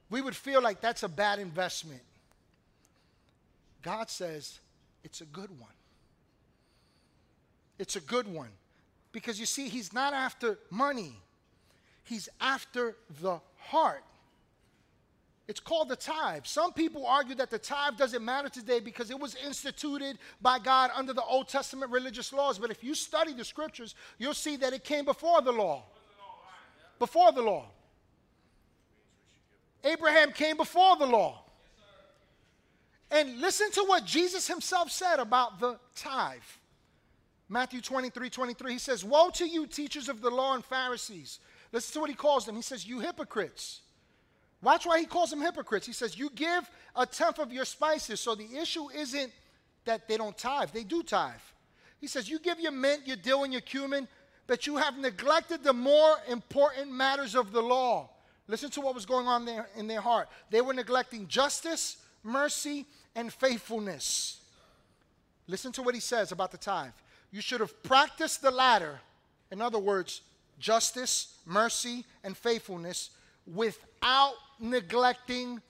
[0.09, 2.01] We would feel like that's a bad investment.
[3.83, 4.59] God says
[5.03, 5.69] it's a good one.
[7.77, 8.49] It's a good one.
[9.11, 11.21] Because you see, He's not after money,
[12.03, 14.03] He's after the heart.
[15.45, 16.45] It's called the tithe.
[16.45, 20.89] Some people argue that the tithe doesn't matter today because it was instituted by God
[20.95, 22.57] under the Old Testament religious laws.
[22.57, 25.83] But if you study the scriptures, you'll see that it came before the law.
[26.97, 27.65] Before the law.
[29.83, 31.42] Abraham came before the law.
[33.13, 36.41] And listen to what Jesus himself said about the tithe.
[37.47, 41.39] Matthew 23 23, he says, Woe to you, teachers of the law and Pharisees.
[41.71, 42.55] Listen to what he calls them.
[42.55, 43.81] He says, You hypocrites.
[44.63, 45.85] Watch why he calls them hypocrites.
[45.85, 48.19] He says, You give a tenth of your spices.
[48.19, 49.31] So the issue isn't
[49.85, 51.33] that they don't tithe, they do tithe.
[52.01, 54.07] He says, You give your mint, your dill, and your cumin,
[54.47, 58.09] but you have neglected the more important matters of the law.
[58.47, 60.29] Listen to what was going on there in their heart.
[60.49, 64.39] They were neglecting justice, mercy, and faithfulness.
[65.47, 66.91] Listen to what he says about the tithe.
[67.31, 68.99] You should have practiced the latter,
[69.51, 70.21] in other words,
[70.59, 73.09] justice, mercy, and faithfulness,
[73.45, 75.61] without neglecting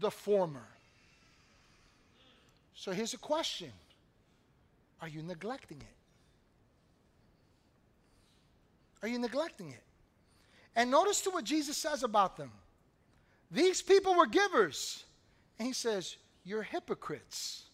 [0.00, 0.66] the former.
[2.74, 3.70] So here's a question
[5.00, 5.86] Are you neglecting it?
[9.02, 9.82] Are you neglecting it?
[10.74, 12.50] And notice to what Jesus says about them.
[13.50, 15.04] These people were givers.
[15.62, 17.66] And he says, You're hypocrites.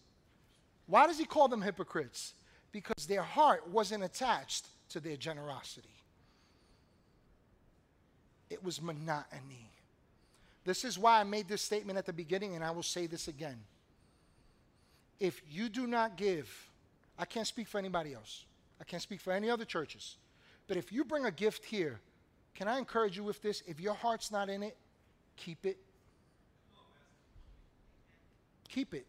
[0.85, 2.35] Why does he call them hypocrites?
[2.71, 5.89] Because their heart wasn't attached to their generosity,
[8.47, 9.71] it was monotony.
[10.65, 13.27] This is why I made this statement at the beginning, and I will say this
[13.27, 13.57] again.
[15.19, 16.47] If you do not give,
[17.17, 18.45] I can't speak for anybody else,
[18.79, 20.17] I can't speak for any other churches,
[20.67, 21.99] but if you bring a gift here,
[22.53, 23.63] can I encourage you with this?
[23.65, 24.77] If your heart's not in it,
[25.37, 25.79] keep it.
[28.69, 29.05] Keep it.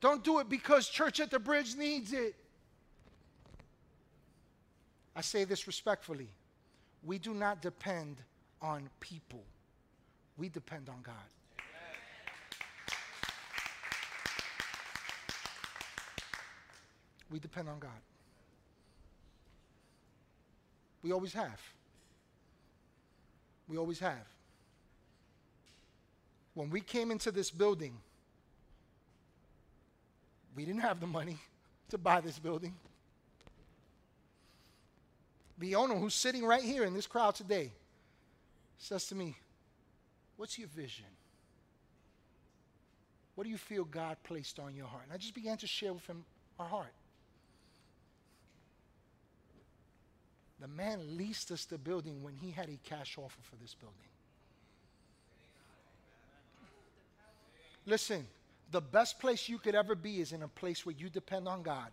[0.00, 2.34] Don't do it because Church at the Bridge needs it.
[5.16, 6.28] I say this respectfully.
[7.04, 8.16] We do not depend
[8.60, 9.44] on people
[10.36, 11.14] we depend on God.
[17.30, 17.90] We depend on God.
[21.02, 21.60] We always have.
[23.68, 24.26] We always have.
[26.54, 27.96] When we came into this building,
[30.54, 31.38] we didn't have the money
[31.90, 32.74] to buy this building.
[35.58, 37.70] The owner, who's sitting right here in this crowd today,
[38.78, 39.36] says to me,
[40.36, 41.06] What's your vision?
[43.34, 45.04] What do you feel God placed on your heart?
[45.04, 46.24] And I just began to share with him
[46.58, 46.92] our heart.
[50.60, 53.96] The man leased us the building when he had a cash offer for this building.
[57.86, 58.26] Listen,
[58.74, 61.62] the best place you could ever be is in a place where you depend on
[61.62, 61.92] God,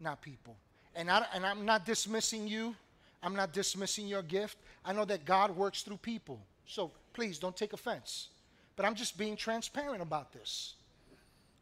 [0.00, 0.56] not people.
[0.94, 2.74] And, I, and I'm not dismissing you.
[3.22, 4.56] I'm not dismissing your gift.
[4.82, 6.40] I know that God works through people.
[6.64, 8.28] So please don't take offense.
[8.76, 10.72] But I'm just being transparent about this.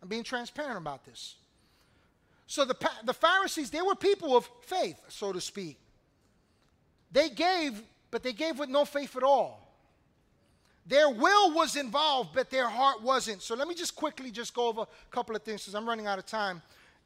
[0.01, 1.35] I'm being transparent about this.
[2.47, 5.81] So the, the Pharisees, they were people of faith, so to speak.
[7.11, 7.83] They gave,
[8.13, 9.64] but they gave with no faith at all.
[10.87, 13.43] Their will was involved, but their heart wasn't.
[13.43, 16.07] So let me just quickly just go over a couple of things because I'm running
[16.07, 16.61] out of time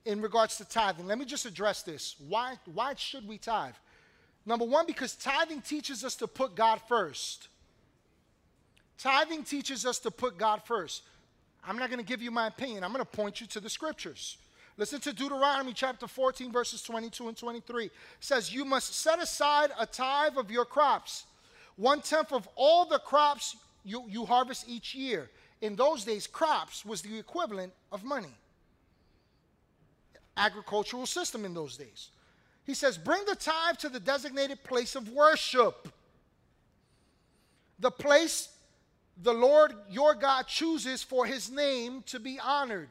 [0.05, 1.07] in regards to tithing.
[1.07, 2.16] Let me just address this.
[2.29, 3.74] Why, why should we tithe?
[4.45, 7.49] Number one, because tithing teaches us to put God first.
[8.97, 11.03] Tithing teaches us to put God first.
[11.64, 12.83] I'm not going to give you my opinion.
[12.83, 14.39] I'm going to point you to the scriptures.
[14.76, 17.85] Listen to Deuteronomy chapter 14, verses 22 and 23.
[17.87, 21.26] It says, You must set aside a tithe of your crops,
[21.76, 25.31] one tenth of all the crops you, you harvest each year.
[25.61, 28.35] In those days, crops was the equivalent of money.
[30.37, 32.11] Agricultural system in those days.
[32.64, 35.89] He says, Bring the tithe to the designated place of worship.
[37.81, 38.49] The place
[39.22, 42.89] the Lord your God chooses for his name to be honored.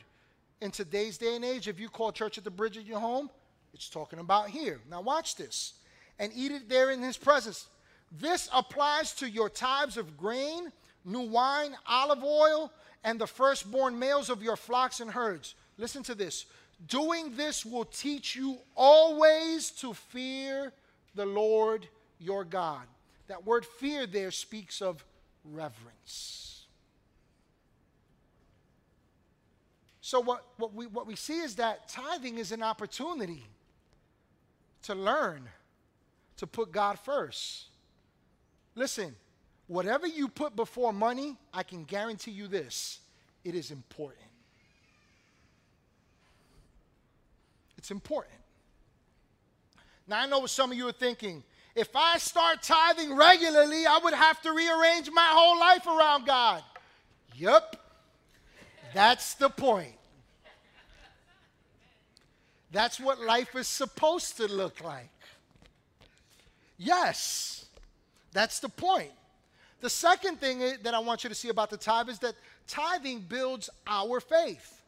[0.60, 3.30] In today's day and age, if you call church at the bridge at your home,
[3.74, 4.82] it's talking about here.
[4.90, 5.74] Now, watch this.
[6.18, 7.68] And eat it there in his presence.
[8.12, 10.72] This applies to your tithes of grain,
[11.04, 12.72] new wine, olive oil,
[13.04, 15.56] and the firstborn males of your flocks and herds.
[15.78, 16.46] Listen to this.
[16.88, 20.72] Doing this will teach you always to fear
[21.16, 21.88] the Lord
[22.20, 22.84] your God.
[23.28, 25.04] That word fear there speaks of
[25.44, 26.66] reverence.
[30.02, 33.44] So, what, what, we, what we see is that tithing is an opportunity
[34.84, 35.50] to learn
[36.38, 37.66] to put God first.
[38.78, 39.16] Listen,
[39.66, 43.00] whatever you put before money, I can guarantee you this
[43.44, 44.22] it is important.
[47.80, 48.36] It's important.
[50.08, 51.44] Now, I know what some of you are thinking
[51.76, 56.64] if I start tithing regularly, I would have to rearrange my whole life around God.
[57.36, 57.76] Yup.
[58.94, 59.94] That's the point.
[62.72, 65.10] That's what life is supposed to look like.
[66.78, 67.67] Yes,
[68.38, 69.12] that's the point.
[69.82, 72.36] The second thing that I want you to see about the tithe is that
[72.68, 74.84] tithing builds our faith.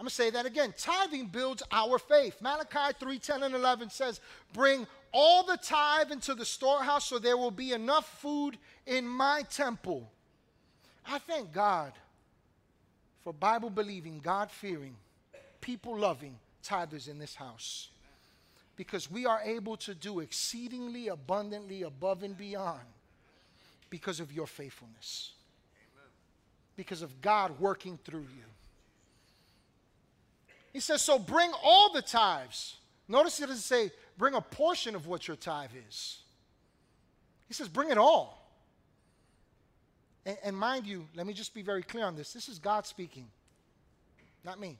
[0.00, 0.74] I'm going to say that again.
[0.76, 2.42] Tithing builds our faith.
[2.42, 4.20] Malachi 3 10 and 11 says,
[4.52, 9.42] Bring all the tithe into the storehouse so there will be enough food in my
[9.48, 10.10] temple.
[11.06, 11.92] I thank God
[13.22, 14.96] for Bible believing, God fearing,
[15.60, 17.90] people loving tithers in this house
[18.76, 22.80] because we are able to do exceedingly abundantly above and beyond
[23.90, 25.32] because of your faithfulness,
[26.76, 28.44] because of God working through you.
[30.72, 32.76] He says, So bring all the tithes.
[33.08, 36.18] Notice it doesn't say, bring a portion of what your tithe is.
[37.48, 38.50] He says, bring it all.
[40.24, 42.32] And, and, mind you, let me just be very clear on this.
[42.32, 43.28] This is God speaking,
[44.44, 44.76] not me.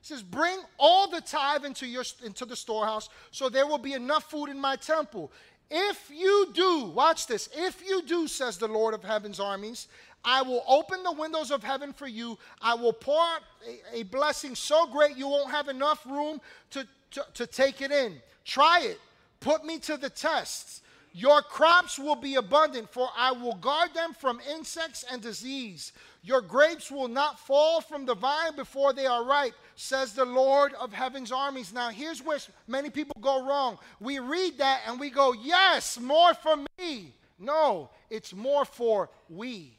[0.00, 3.92] He says, bring all the tithe into, your, into the storehouse so there will be
[3.92, 5.30] enough food in my temple.
[5.70, 9.88] If you do, watch this, if you do, says the Lord of heaven's armies,
[10.24, 12.38] I will open the windows of heaven for you.
[12.60, 16.40] I will pour out a, a blessing so great you won't have enough room
[16.70, 18.20] to, to, to take it in.
[18.44, 19.00] Try it.
[19.38, 20.82] Put me to the test.
[21.12, 25.92] Your crops will be abundant, for I will guard them from insects and disease.
[26.22, 30.72] Your grapes will not fall from the vine before they are ripe, says the Lord
[30.74, 31.72] of heaven's armies.
[31.72, 32.38] Now, here's where
[32.68, 33.78] many people go wrong.
[33.98, 37.14] We read that and we go, Yes, more for me.
[37.38, 39.76] No, it's more for we.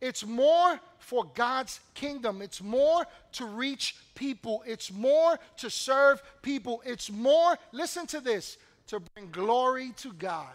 [0.00, 2.40] It's more for God's kingdom.
[2.40, 4.64] It's more to reach people.
[4.66, 6.82] It's more to serve people.
[6.84, 10.54] It's more, listen to this, to bring glory to God.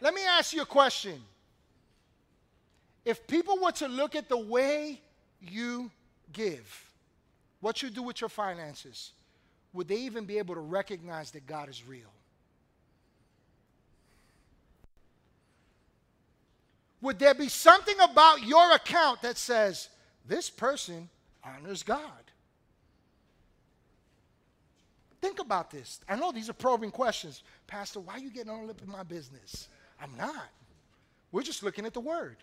[0.00, 1.20] Let me ask you a question.
[3.04, 5.00] If people were to look at the way
[5.40, 5.90] you
[6.32, 6.84] give,
[7.60, 9.12] what you do with your finances,
[9.72, 12.12] would they even be able to recognize that God is real?
[17.00, 19.88] Would there be something about your account that says,
[20.26, 21.08] this person
[21.44, 22.02] honors God?
[25.20, 26.00] Think about this.
[26.08, 27.42] I know these are probing questions.
[27.66, 29.68] Pastor, why are you getting all up in my business?
[30.00, 30.48] I'm not.
[31.32, 32.36] We're just looking at the word.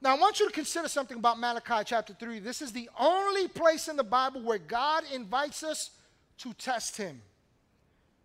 [0.00, 2.38] Now, I want you to consider something about Malachi chapter 3.
[2.38, 5.90] This is the only place in the Bible where God invites us
[6.38, 7.20] to test Him.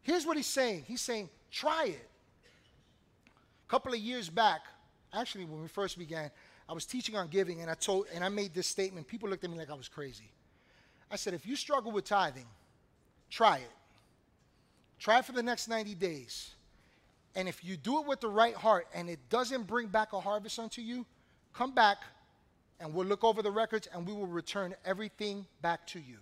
[0.04, 2.10] Here's what He's saying He's saying, try it.
[3.68, 4.62] A couple of years back,
[5.14, 6.30] actually, when we first began,
[6.68, 9.08] I was teaching on giving, and I told, and I made this statement.
[9.08, 10.32] People looked at me like I was crazy.
[11.12, 12.48] I said, if you struggle with tithing,
[13.30, 13.72] try it.
[15.00, 16.52] Try it for the next 90 days.
[17.36, 20.20] And if you do it with the right heart and it doesn't bring back a
[20.20, 21.06] harvest unto you,
[21.54, 21.98] come back
[22.80, 26.18] and we'll look over the records and we will return everything back to you.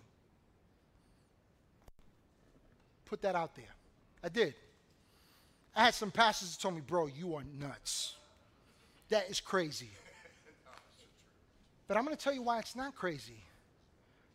[3.05, 3.65] Put that out there.
[4.23, 4.55] I did.
[5.75, 8.15] I had some pastors that told me, bro, you are nuts.
[9.09, 9.89] That is crazy.
[11.87, 13.43] But I'm going to tell you why it's not crazy.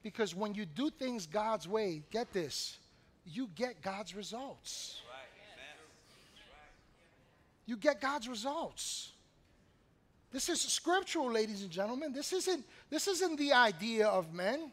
[0.03, 2.79] Because when you do things God's way, get this,
[3.25, 5.01] you get God's results.
[7.67, 9.11] You get God's results.
[10.31, 12.13] This is scriptural, ladies and gentlemen.
[12.13, 14.71] This isn't, this isn't the idea of men.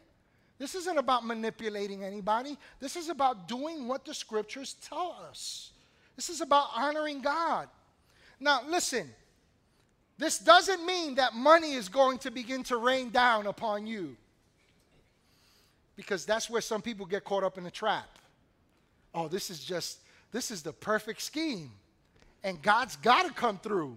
[0.58, 2.56] This isn't about manipulating anybody.
[2.80, 5.72] This is about doing what the scriptures tell us.
[6.16, 7.68] This is about honoring God.
[8.40, 9.08] Now, listen,
[10.18, 14.16] this doesn't mean that money is going to begin to rain down upon you.
[15.96, 18.08] Because that's where some people get caught up in the trap.
[19.14, 19.98] Oh, this is just,
[20.32, 21.70] this is the perfect scheme.
[22.42, 23.96] And God's got to come through.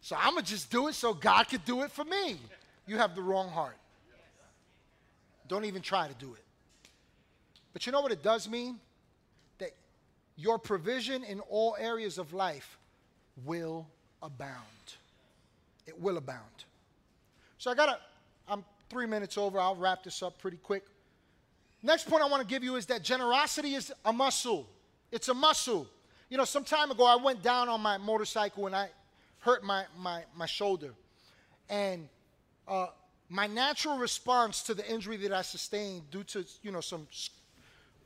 [0.00, 2.38] So I'm going to just do it so God could do it for me.
[2.86, 3.76] You have the wrong heart.
[5.48, 6.44] Don't even try to do it.
[7.72, 8.80] But you know what it does mean?
[10.42, 12.76] Your provision in all areas of life
[13.44, 13.86] will
[14.20, 14.56] abound.
[15.86, 16.64] It will abound.
[17.58, 17.98] So I got to,
[18.48, 19.60] I'm three minutes over.
[19.60, 20.82] I'll wrap this up pretty quick.
[21.80, 24.66] Next point I want to give you is that generosity is a muscle.
[25.12, 25.86] It's a muscle.
[26.28, 28.88] You know, some time ago I went down on my motorcycle and I
[29.38, 30.92] hurt my, my, my shoulder.
[31.70, 32.08] And
[32.66, 32.88] uh,
[33.28, 37.06] my natural response to the injury that I sustained due to, you know, some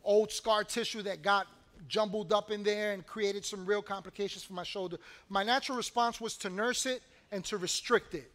[0.05, 1.47] old scar tissue that got
[1.89, 4.99] jumbled up in there and created some real complications for my shoulder,
[5.29, 8.31] my natural response was to nurse it and to restrict it.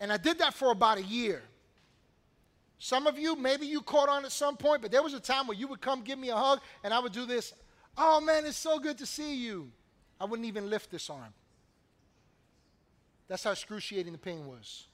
[0.00, 1.42] And I did that for about a year.
[2.78, 5.46] Some of you, maybe you caught on at some point, but there was a time
[5.46, 7.52] where you would come give me a hug and I would do this.
[7.98, 9.70] Oh man, it's so good to see you.
[10.18, 11.34] I wouldn't even lift this arm.
[13.28, 14.86] That's how excruciating the pain was.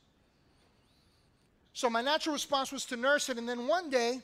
[1.72, 3.38] So my natural response was to nurse it.
[3.38, 4.20] And then one day,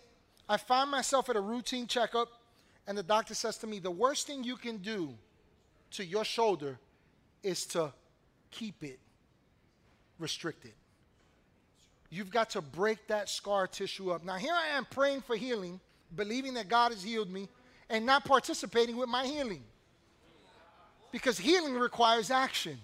[0.49, 2.29] I find myself at a routine checkup,
[2.87, 5.15] and the doctor says to me, The worst thing you can do
[5.93, 6.79] to your shoulder
[7.43, 7.93] is to
[8.51, 8.99] keep it
[10.19, 10.73] restricted.
[12.11, 14.25] You've got to break that scar tissue up.
[14.25, 15.81] Now, here I am praying for healing,
[16.15, 17.49] believing that God has healed me,
[17.89, 19.63] and not participating with my healing.
[21.11, 22.79] Because healing requires action.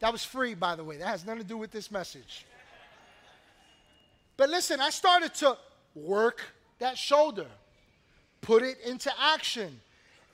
[0.00, 0.96] That was free, by the way.
[0.96, 2.46] That has nothing to do with this message.
[4.36, 5.58] But listen, I started to
[5.94, 6.40] work
[6.78, 7.46] that shoulder,
[8.40, 9.80] put it into action.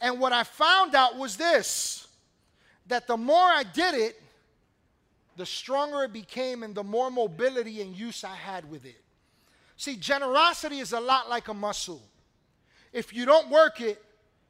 [0.01, 2.07] And what I found out was this
[2.89, 4.23] that the more I did it,
[5.37, 9.01] the stronger it became and the more mobility and use I had with it.
[9.77, 12.03] See, generosity is a lot like a muscle.
[12.93, 14.03] If you don't work it,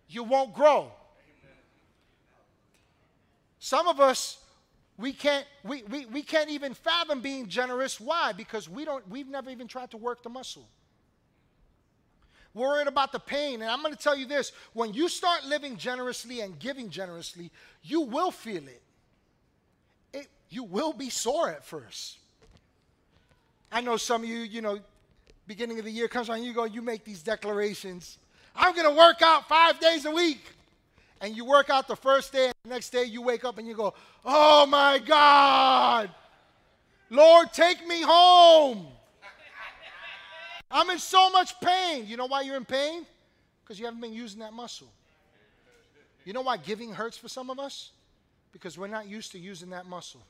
[0.08, 0.92] you won't grow.
[3.58, 4.38] Some of us,
[4.96, 7.98] we can't, we, we, we can't even fathom being generous.
[7.98, 8.32] Why?
[8.32, 10.68] Because we don't, we've never even tried to work the muscle.
[12.56, 13.62] Worried about the pain.
[13.62, 17.52] And I'm going to tell you this when you start living generously and giving generously,
[17.84, 18.82] you will feel it
[20.50, 22.18] you will be sore at first.
[23.70, 24.78] I know some of you, you know,
[25.46, 28.18] beginning of the year comes around, you go, you make these declarations.
[28.54, 30.40] I'm going to work out five days a week.
[31.20, 33.66] And you work out the first day, and the next day you wake up and
[33.66, 36.10] you go, oh my God,
[37.08, 38.86] Lord, take me home.
[40.70, 42.06] I'm in so much pain.
[42.06, 43.06] You know why you're in pain?
[43.62, 44.88] Because you haven't been using that muscle.
[46.24, 47.90] You know why giving hurts for some of us?
[48.52, 50.22] Because we're not used to using that muscle.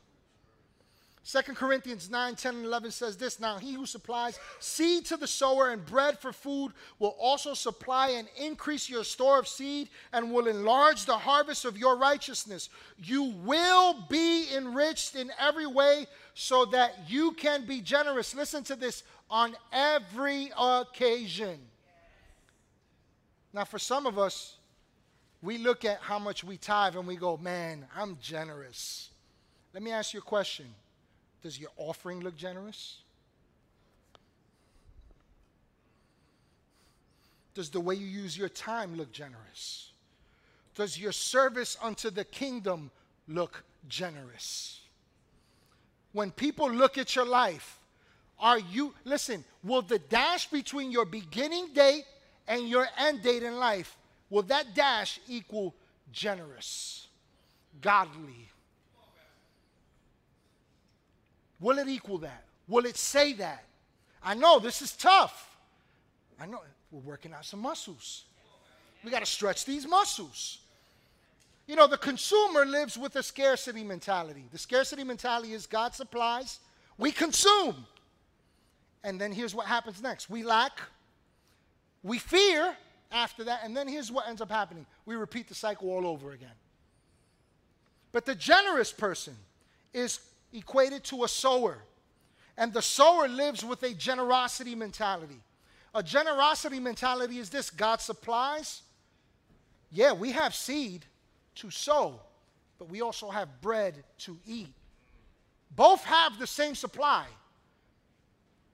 [1.26, 5.26] 2 Corinthians 9, 10, and 11 says this Now he who supplies seed to the
[5.26, 10.30] sower and bread for food will also supply and increase your store of seed and
[10.30, 12.68] will enlarge the harvest of your righteousness.
[13.02, 18.34] You will be enriched in every way so that you can be generous.
[18.34, 21.58] Listen to this on every occasion.
[23.52, 24.56] Now, for some of us,
[25.42, 29.10] we look at how much we tithe and we go, man, I'm generous.
[29.72, 30.66] Let me ask you a question
[31.42, 32.98] does your offering look generous?
[37.54, 39.92] Does the way you use your time look generous?
[40.74, 42.90] Does your service unto the kingdom
[43.28, 44.80] look generous?
[46.12, 47.78] When people look at your life,
[48.38, 52.04] are you, listen, will the dash between your beginning date
[52.48, 53.96] and your end date in life,
[54.30, 55.74] will that dash equal
[56.12, 57.08] generous,
[57.80, 58.50] godly,
[61.60, 62.44] Will it equal that?
[62.68, 63.64] Will it say that?
[64.22, 65.56] I know this is tough.
[66.40, 66.60] I know
[66.90, 68.24] we're working out some muscles.
[69.04, 70.58] We got to stretch these muscles.
[71.66, 74.44] You know, the consumer lives with a scarcity mentality.
[74.52, 76.60] The scarcity mentality is God supplies,
[76.96, 77.86] we consume.
[79.02, 80.80] And then here's what happens next we lack,
[82.02, 82.76] we fear
[83.10, 86.32] after that, and then here's what ends up happening we repeat the cycle all over
[86.32, 86.48] again.
[88.12, 89.36] But the generous person
[89.92, 90.20] is
[90.52, 91.78] equated to a sower.
[92.56, 95.42] And the sower lives with a generosity mentality.
[95.94, 98.82] A generosity mentality is this God supplies.
[99.90, 101.04] Yeah, we have seed
[101.56, 102.20] to sow,
[102.78, 104.72] but we also have bread to eat.
[105.74, 107.26] Both have the same supply.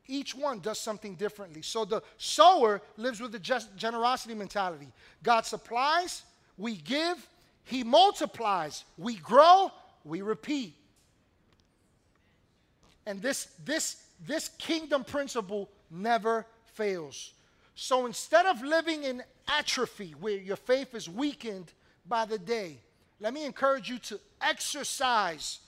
[0.07, 1.63] Each one does something differently.
[1.63, 4.89] So the sower lives with the generosity mentality.
[5.23, 6.23] God supplies,
[6.59, 7.27] we give,
[7.65, 9.71] He multiplies, we grow,
[10.05, 10.75] we repeat.
[13.07, 17.33] And this, this, this kingdom principle never fails.
[17.75, 21.73] So instead of living in atrophy, where your faith is weakened
[22.07, 22.77] by the day,
[23.21, 25.61] let me encourage you to exercise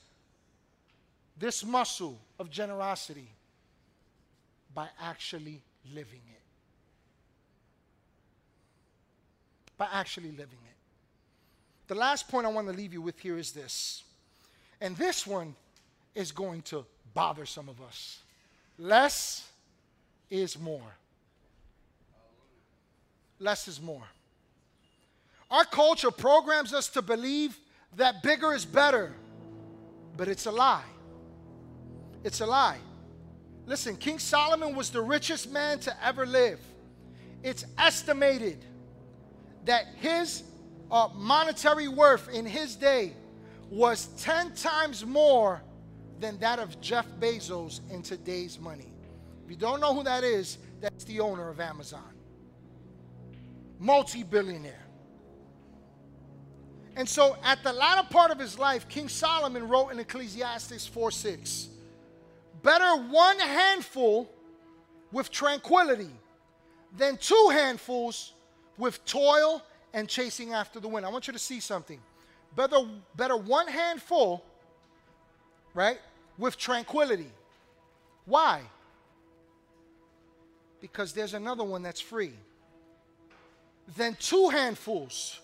[1.38, 3.28] this muscle of generosity
[4.74, 5.60] by actually
[5.92, 6.40] living it.
[9.76, 10.76] By actually living it.
[11.86, 14.02] The last point I want to leave you with here is this.
[14.80, 15.54] And this one
[16.14, 18.20] is going to bother some of us.
[18.78, 19.48] Less
[20.30, 20.96] is more.
[23.38, 24.04] Less is more.
[25.50, 27.58] Our culture programs us to believe
[27.96, 29.14] that bigger is better,
[30.16, 30.84] but it's a lie.
[32.24, 32.78] It's a lie.
[33.66, 36.60] Listen, King Solomon was the richest man to ever live.
[37.42, 38.64] It's estimated
[39.64, 40.42] that his
[40.90, 43.14] uh, monetary worth in his day
[43.70, 45.62] was 10 times more
[46.20, 48.92] than that of Jeff Bezos in today's money.
[49.44, 52.12] If you don't know who that is, that's the owner of Amazon.
[53.78, 54.83] Multi billionaire.
[56.96, 61.10] And so at the latter part of his life, King Solomon wrote in Ecclesiastes 4
[61.10, 61.68] 6
[62.62, 64.30] Better one handful
[65.12, 66.10] with tranquility
[66.96, 68.32] than two handfuls
[68.78, 71.04] with toil and chasing after the wind.
[71.04, 72.00] I want you to see something.
[72.56, 72.78] Better,
[73.16, 74.44] better one handful
[75.74, 75.98] right?
[76.38, 77.30] With tranquility.
[78.24, 78.62] Why?
[80.80, 82.32] Because there's another one that's free.
[83.96, 85.40] Than two handfuls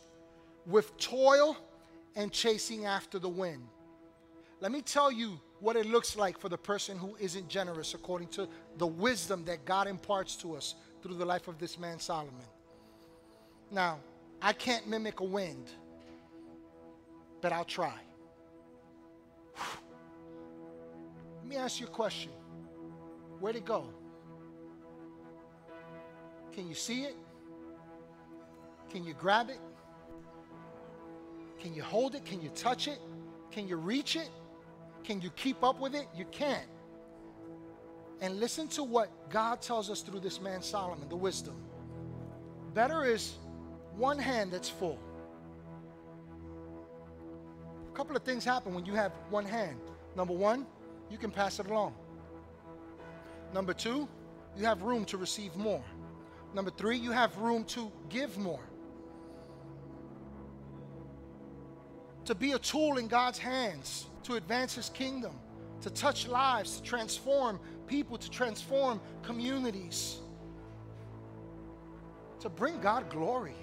[0.70, 1.56] with toil
[2.16, 3.62] and chasing after the wind.
[4.60, 8.28] Let me tell you what it looks like for the person who isn't generous according
[8.28, 8.48] to
[8.78, 12.34] the wisdom that God imparts to us through the life of this man Solomon.
[13.70, 13.98] Now,
[14.42, 15.70] I can't mimic a wind,
[17.40, 17.94] but I'll try.
[19.56, 22.32] Let me ask you a question.
[23.38, 23.84] Where'd it go?
[26.52, 27.16] Can you see it?
[28.90, 29.60] Can you grab it?
[31.60, 32.24] Can you hold it?
[32.24, 32.98] Can you touch it?
[33.52, 34.30] Can you reach it?
[35.04, 36.06] Can you keep up with it?
[36.16, 36.66] You can't.
[38.20, 41.56] And listen to what God tells us through this man Solomon, the wisdom.
[42.74, 43.34] Better is
[43.96, 44.98] one hand that's full.
[47.88, 49.76] A couple of things happen when you have one hand.
[50.16, 50.66] Number one,
[51.10, 51.94] you can pass it along.
[53.52, 54.08] Number two,
[54.56, 55.82] you have room to receive more.
[56.54, 58.60] Number three, you have room to give more.
[62.30, 65.32] To be a tool in God's hands to advance His kingdom,
[65.80, 67.58] to touch lives, to transform
[67.88, 70.18] people, to transform communities,
[72.38, 73.56] to bring God glory.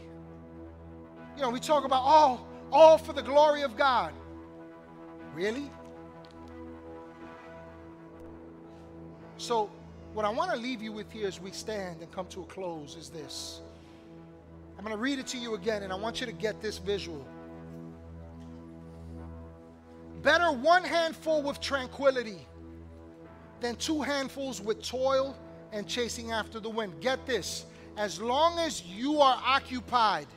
[1.37, 4.11] You know, we talk about all, all for the glory of God.
[5.33, 5.71] Really?
[9.37, 9.71] So,
[10.11, 12.45] what I want to leave you with here as we stand and come to a
[12.47, 13.61] close is this.
[14.77, 16.79] I'm going to read it to you again, and I want you to get this
[16.79, 17.25] visual.
[20.27, 22.45] Better one handful with tranquility
[23.61, 25.37] than two handfuls with toil
[25.71, 26.99] and chasing after the wind.
[26.99, 27.65] Get this
[27.95, 30.27] as long as you are occupied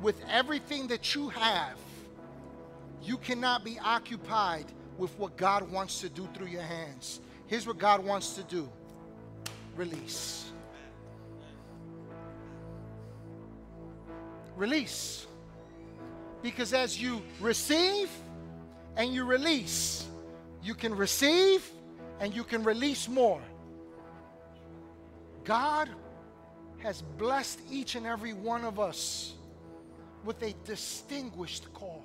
[0.00, 1.76] with everything that you have,
[3.02, 4.64] you cannot be occupied
[4.96, 7.20] with what God wants to do through your hands.
[7.46, 8.66] Here's what God wants to do
[9.76, 10.46] release.
[14.56, 15.26] Release.
[16.40, 18.08] Because as you receive
[18.96, 20.06] and you release,
[20.62, 21.68] you can receive
[22.20, 23.42] and you can release more.
[25.44, 25.88] God
[26.78, 29.34] has blessed each and every one of us
[30.24, 32.04] with a distinguished call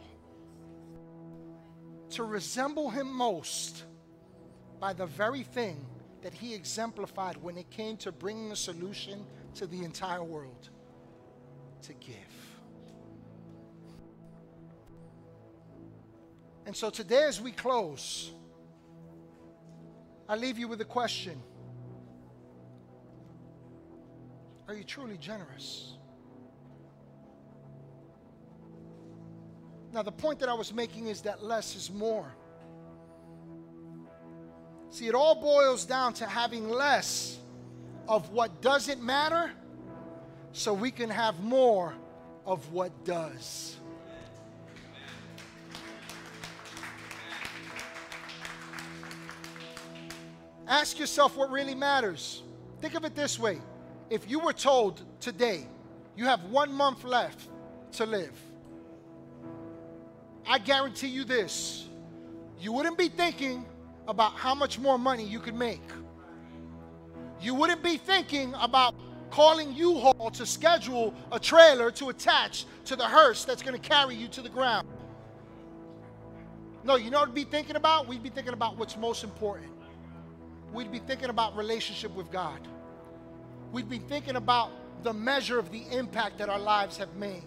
[2.11, 3.83] to resemble Him most
[4.79, 5.85] by the very thing
[6.21, 9.25] that He exemplified when it came to bringing a solution
[9.55, 10.69] to the entire world
[11.83, 12.40] to give.
[16.71, 18.31] And so today, as we close,
[20.29, 21.37] I leave you with a question
[24.69, 25.97] Are you truly generous?
[29.91, 32.33] Now, the point that I was making is that less is more.
[34.91, 37.37] See, it all boils down to having less
[38.07, 39.51] of what doesn't matter
[40.53, 41.93] so we can have more
[42.45, 43.75] of what does.
[50.67, 52.43] Ask yourself what really matters.
[52.79, 53.59] Think of it this way
[54.09, 55.67] if you were told today
[56.15, 57.47] you have one month left
[57.93, 58.37] to live,
[60.45, 61.87] I guarantee you this
[62.59, 63.65] you wouldn't be thinking
[64.07, 65.81] about how much more money you could make.
[67.41, 68.93] You wouldn't be thinking about
[69.31, 74.13] calling U-Haul to schedule a trailer to attach to the hearse that's going to carry
[74.13, 74.87] you to the ground.
[76.83, 78.07] No, you know what we'd be thinking about?
[78.07, 79.71] We'd be thinking about what's most important.
[80.73, 82.59] We'd be thinking about relationship with God.
[83.71, 84.71] We'd be thinking about
[85.03, 87.43] the measure of the impact that our lives have made.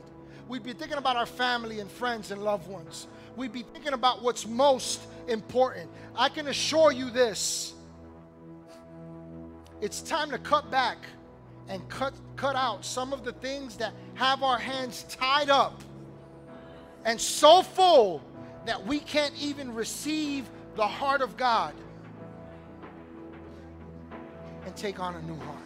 [0.49, 3.07] We'd be thinking about our family and friends and loved ones.
[3.37, 5.91] We'd be thinking about what's most important.
[6.17, 7.75] I can assure you this
[9.81, 10.99] it's time to cut back
[11.69, 15.83] and cut, cut out some of the things that have our hands tied up
[17.05, 18.23] and so full
[18.67, 21.75] that we can't even receive the heart of God
[24.65, 25.59] and take on a new heart.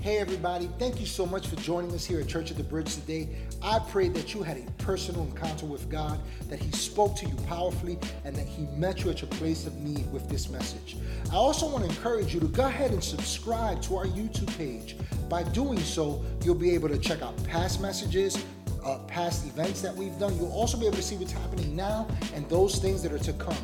[0.00, 2.94] Hey, everybody, thank you so much for joining us here at Church of the Bridge
[2.94, 3.28] today.
[3.60, 7.34] I pray that you had a personal encounter with God, that He spoke to you
[7.48, 10.96] powerfully, and that He met you at your place of need with this message.
[11.32, 14.96] I also want to encourage you to go ahead and subscribe to our YouTube page.
[15.28, 18.44] By doing so, you'll be able to check out past messages,
[18.84, 20.36] uh, past events that we've done.
[20.36, 23.32] You'll also be able to see what's happening now and those things that are to
[23.32, 23.56] come.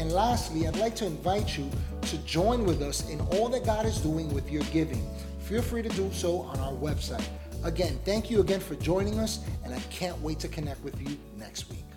[0.00, 1.70] And lastly, I'd like to invite you
[2.00, 5.06] to join with us in all that God is doing with your giving
[5.50, 7.26] feel free to do so on our website.
[7.64, 11.18] Again, thank you again for joining us, and I can't wait to connect with you
[11.36, 11.89] next week.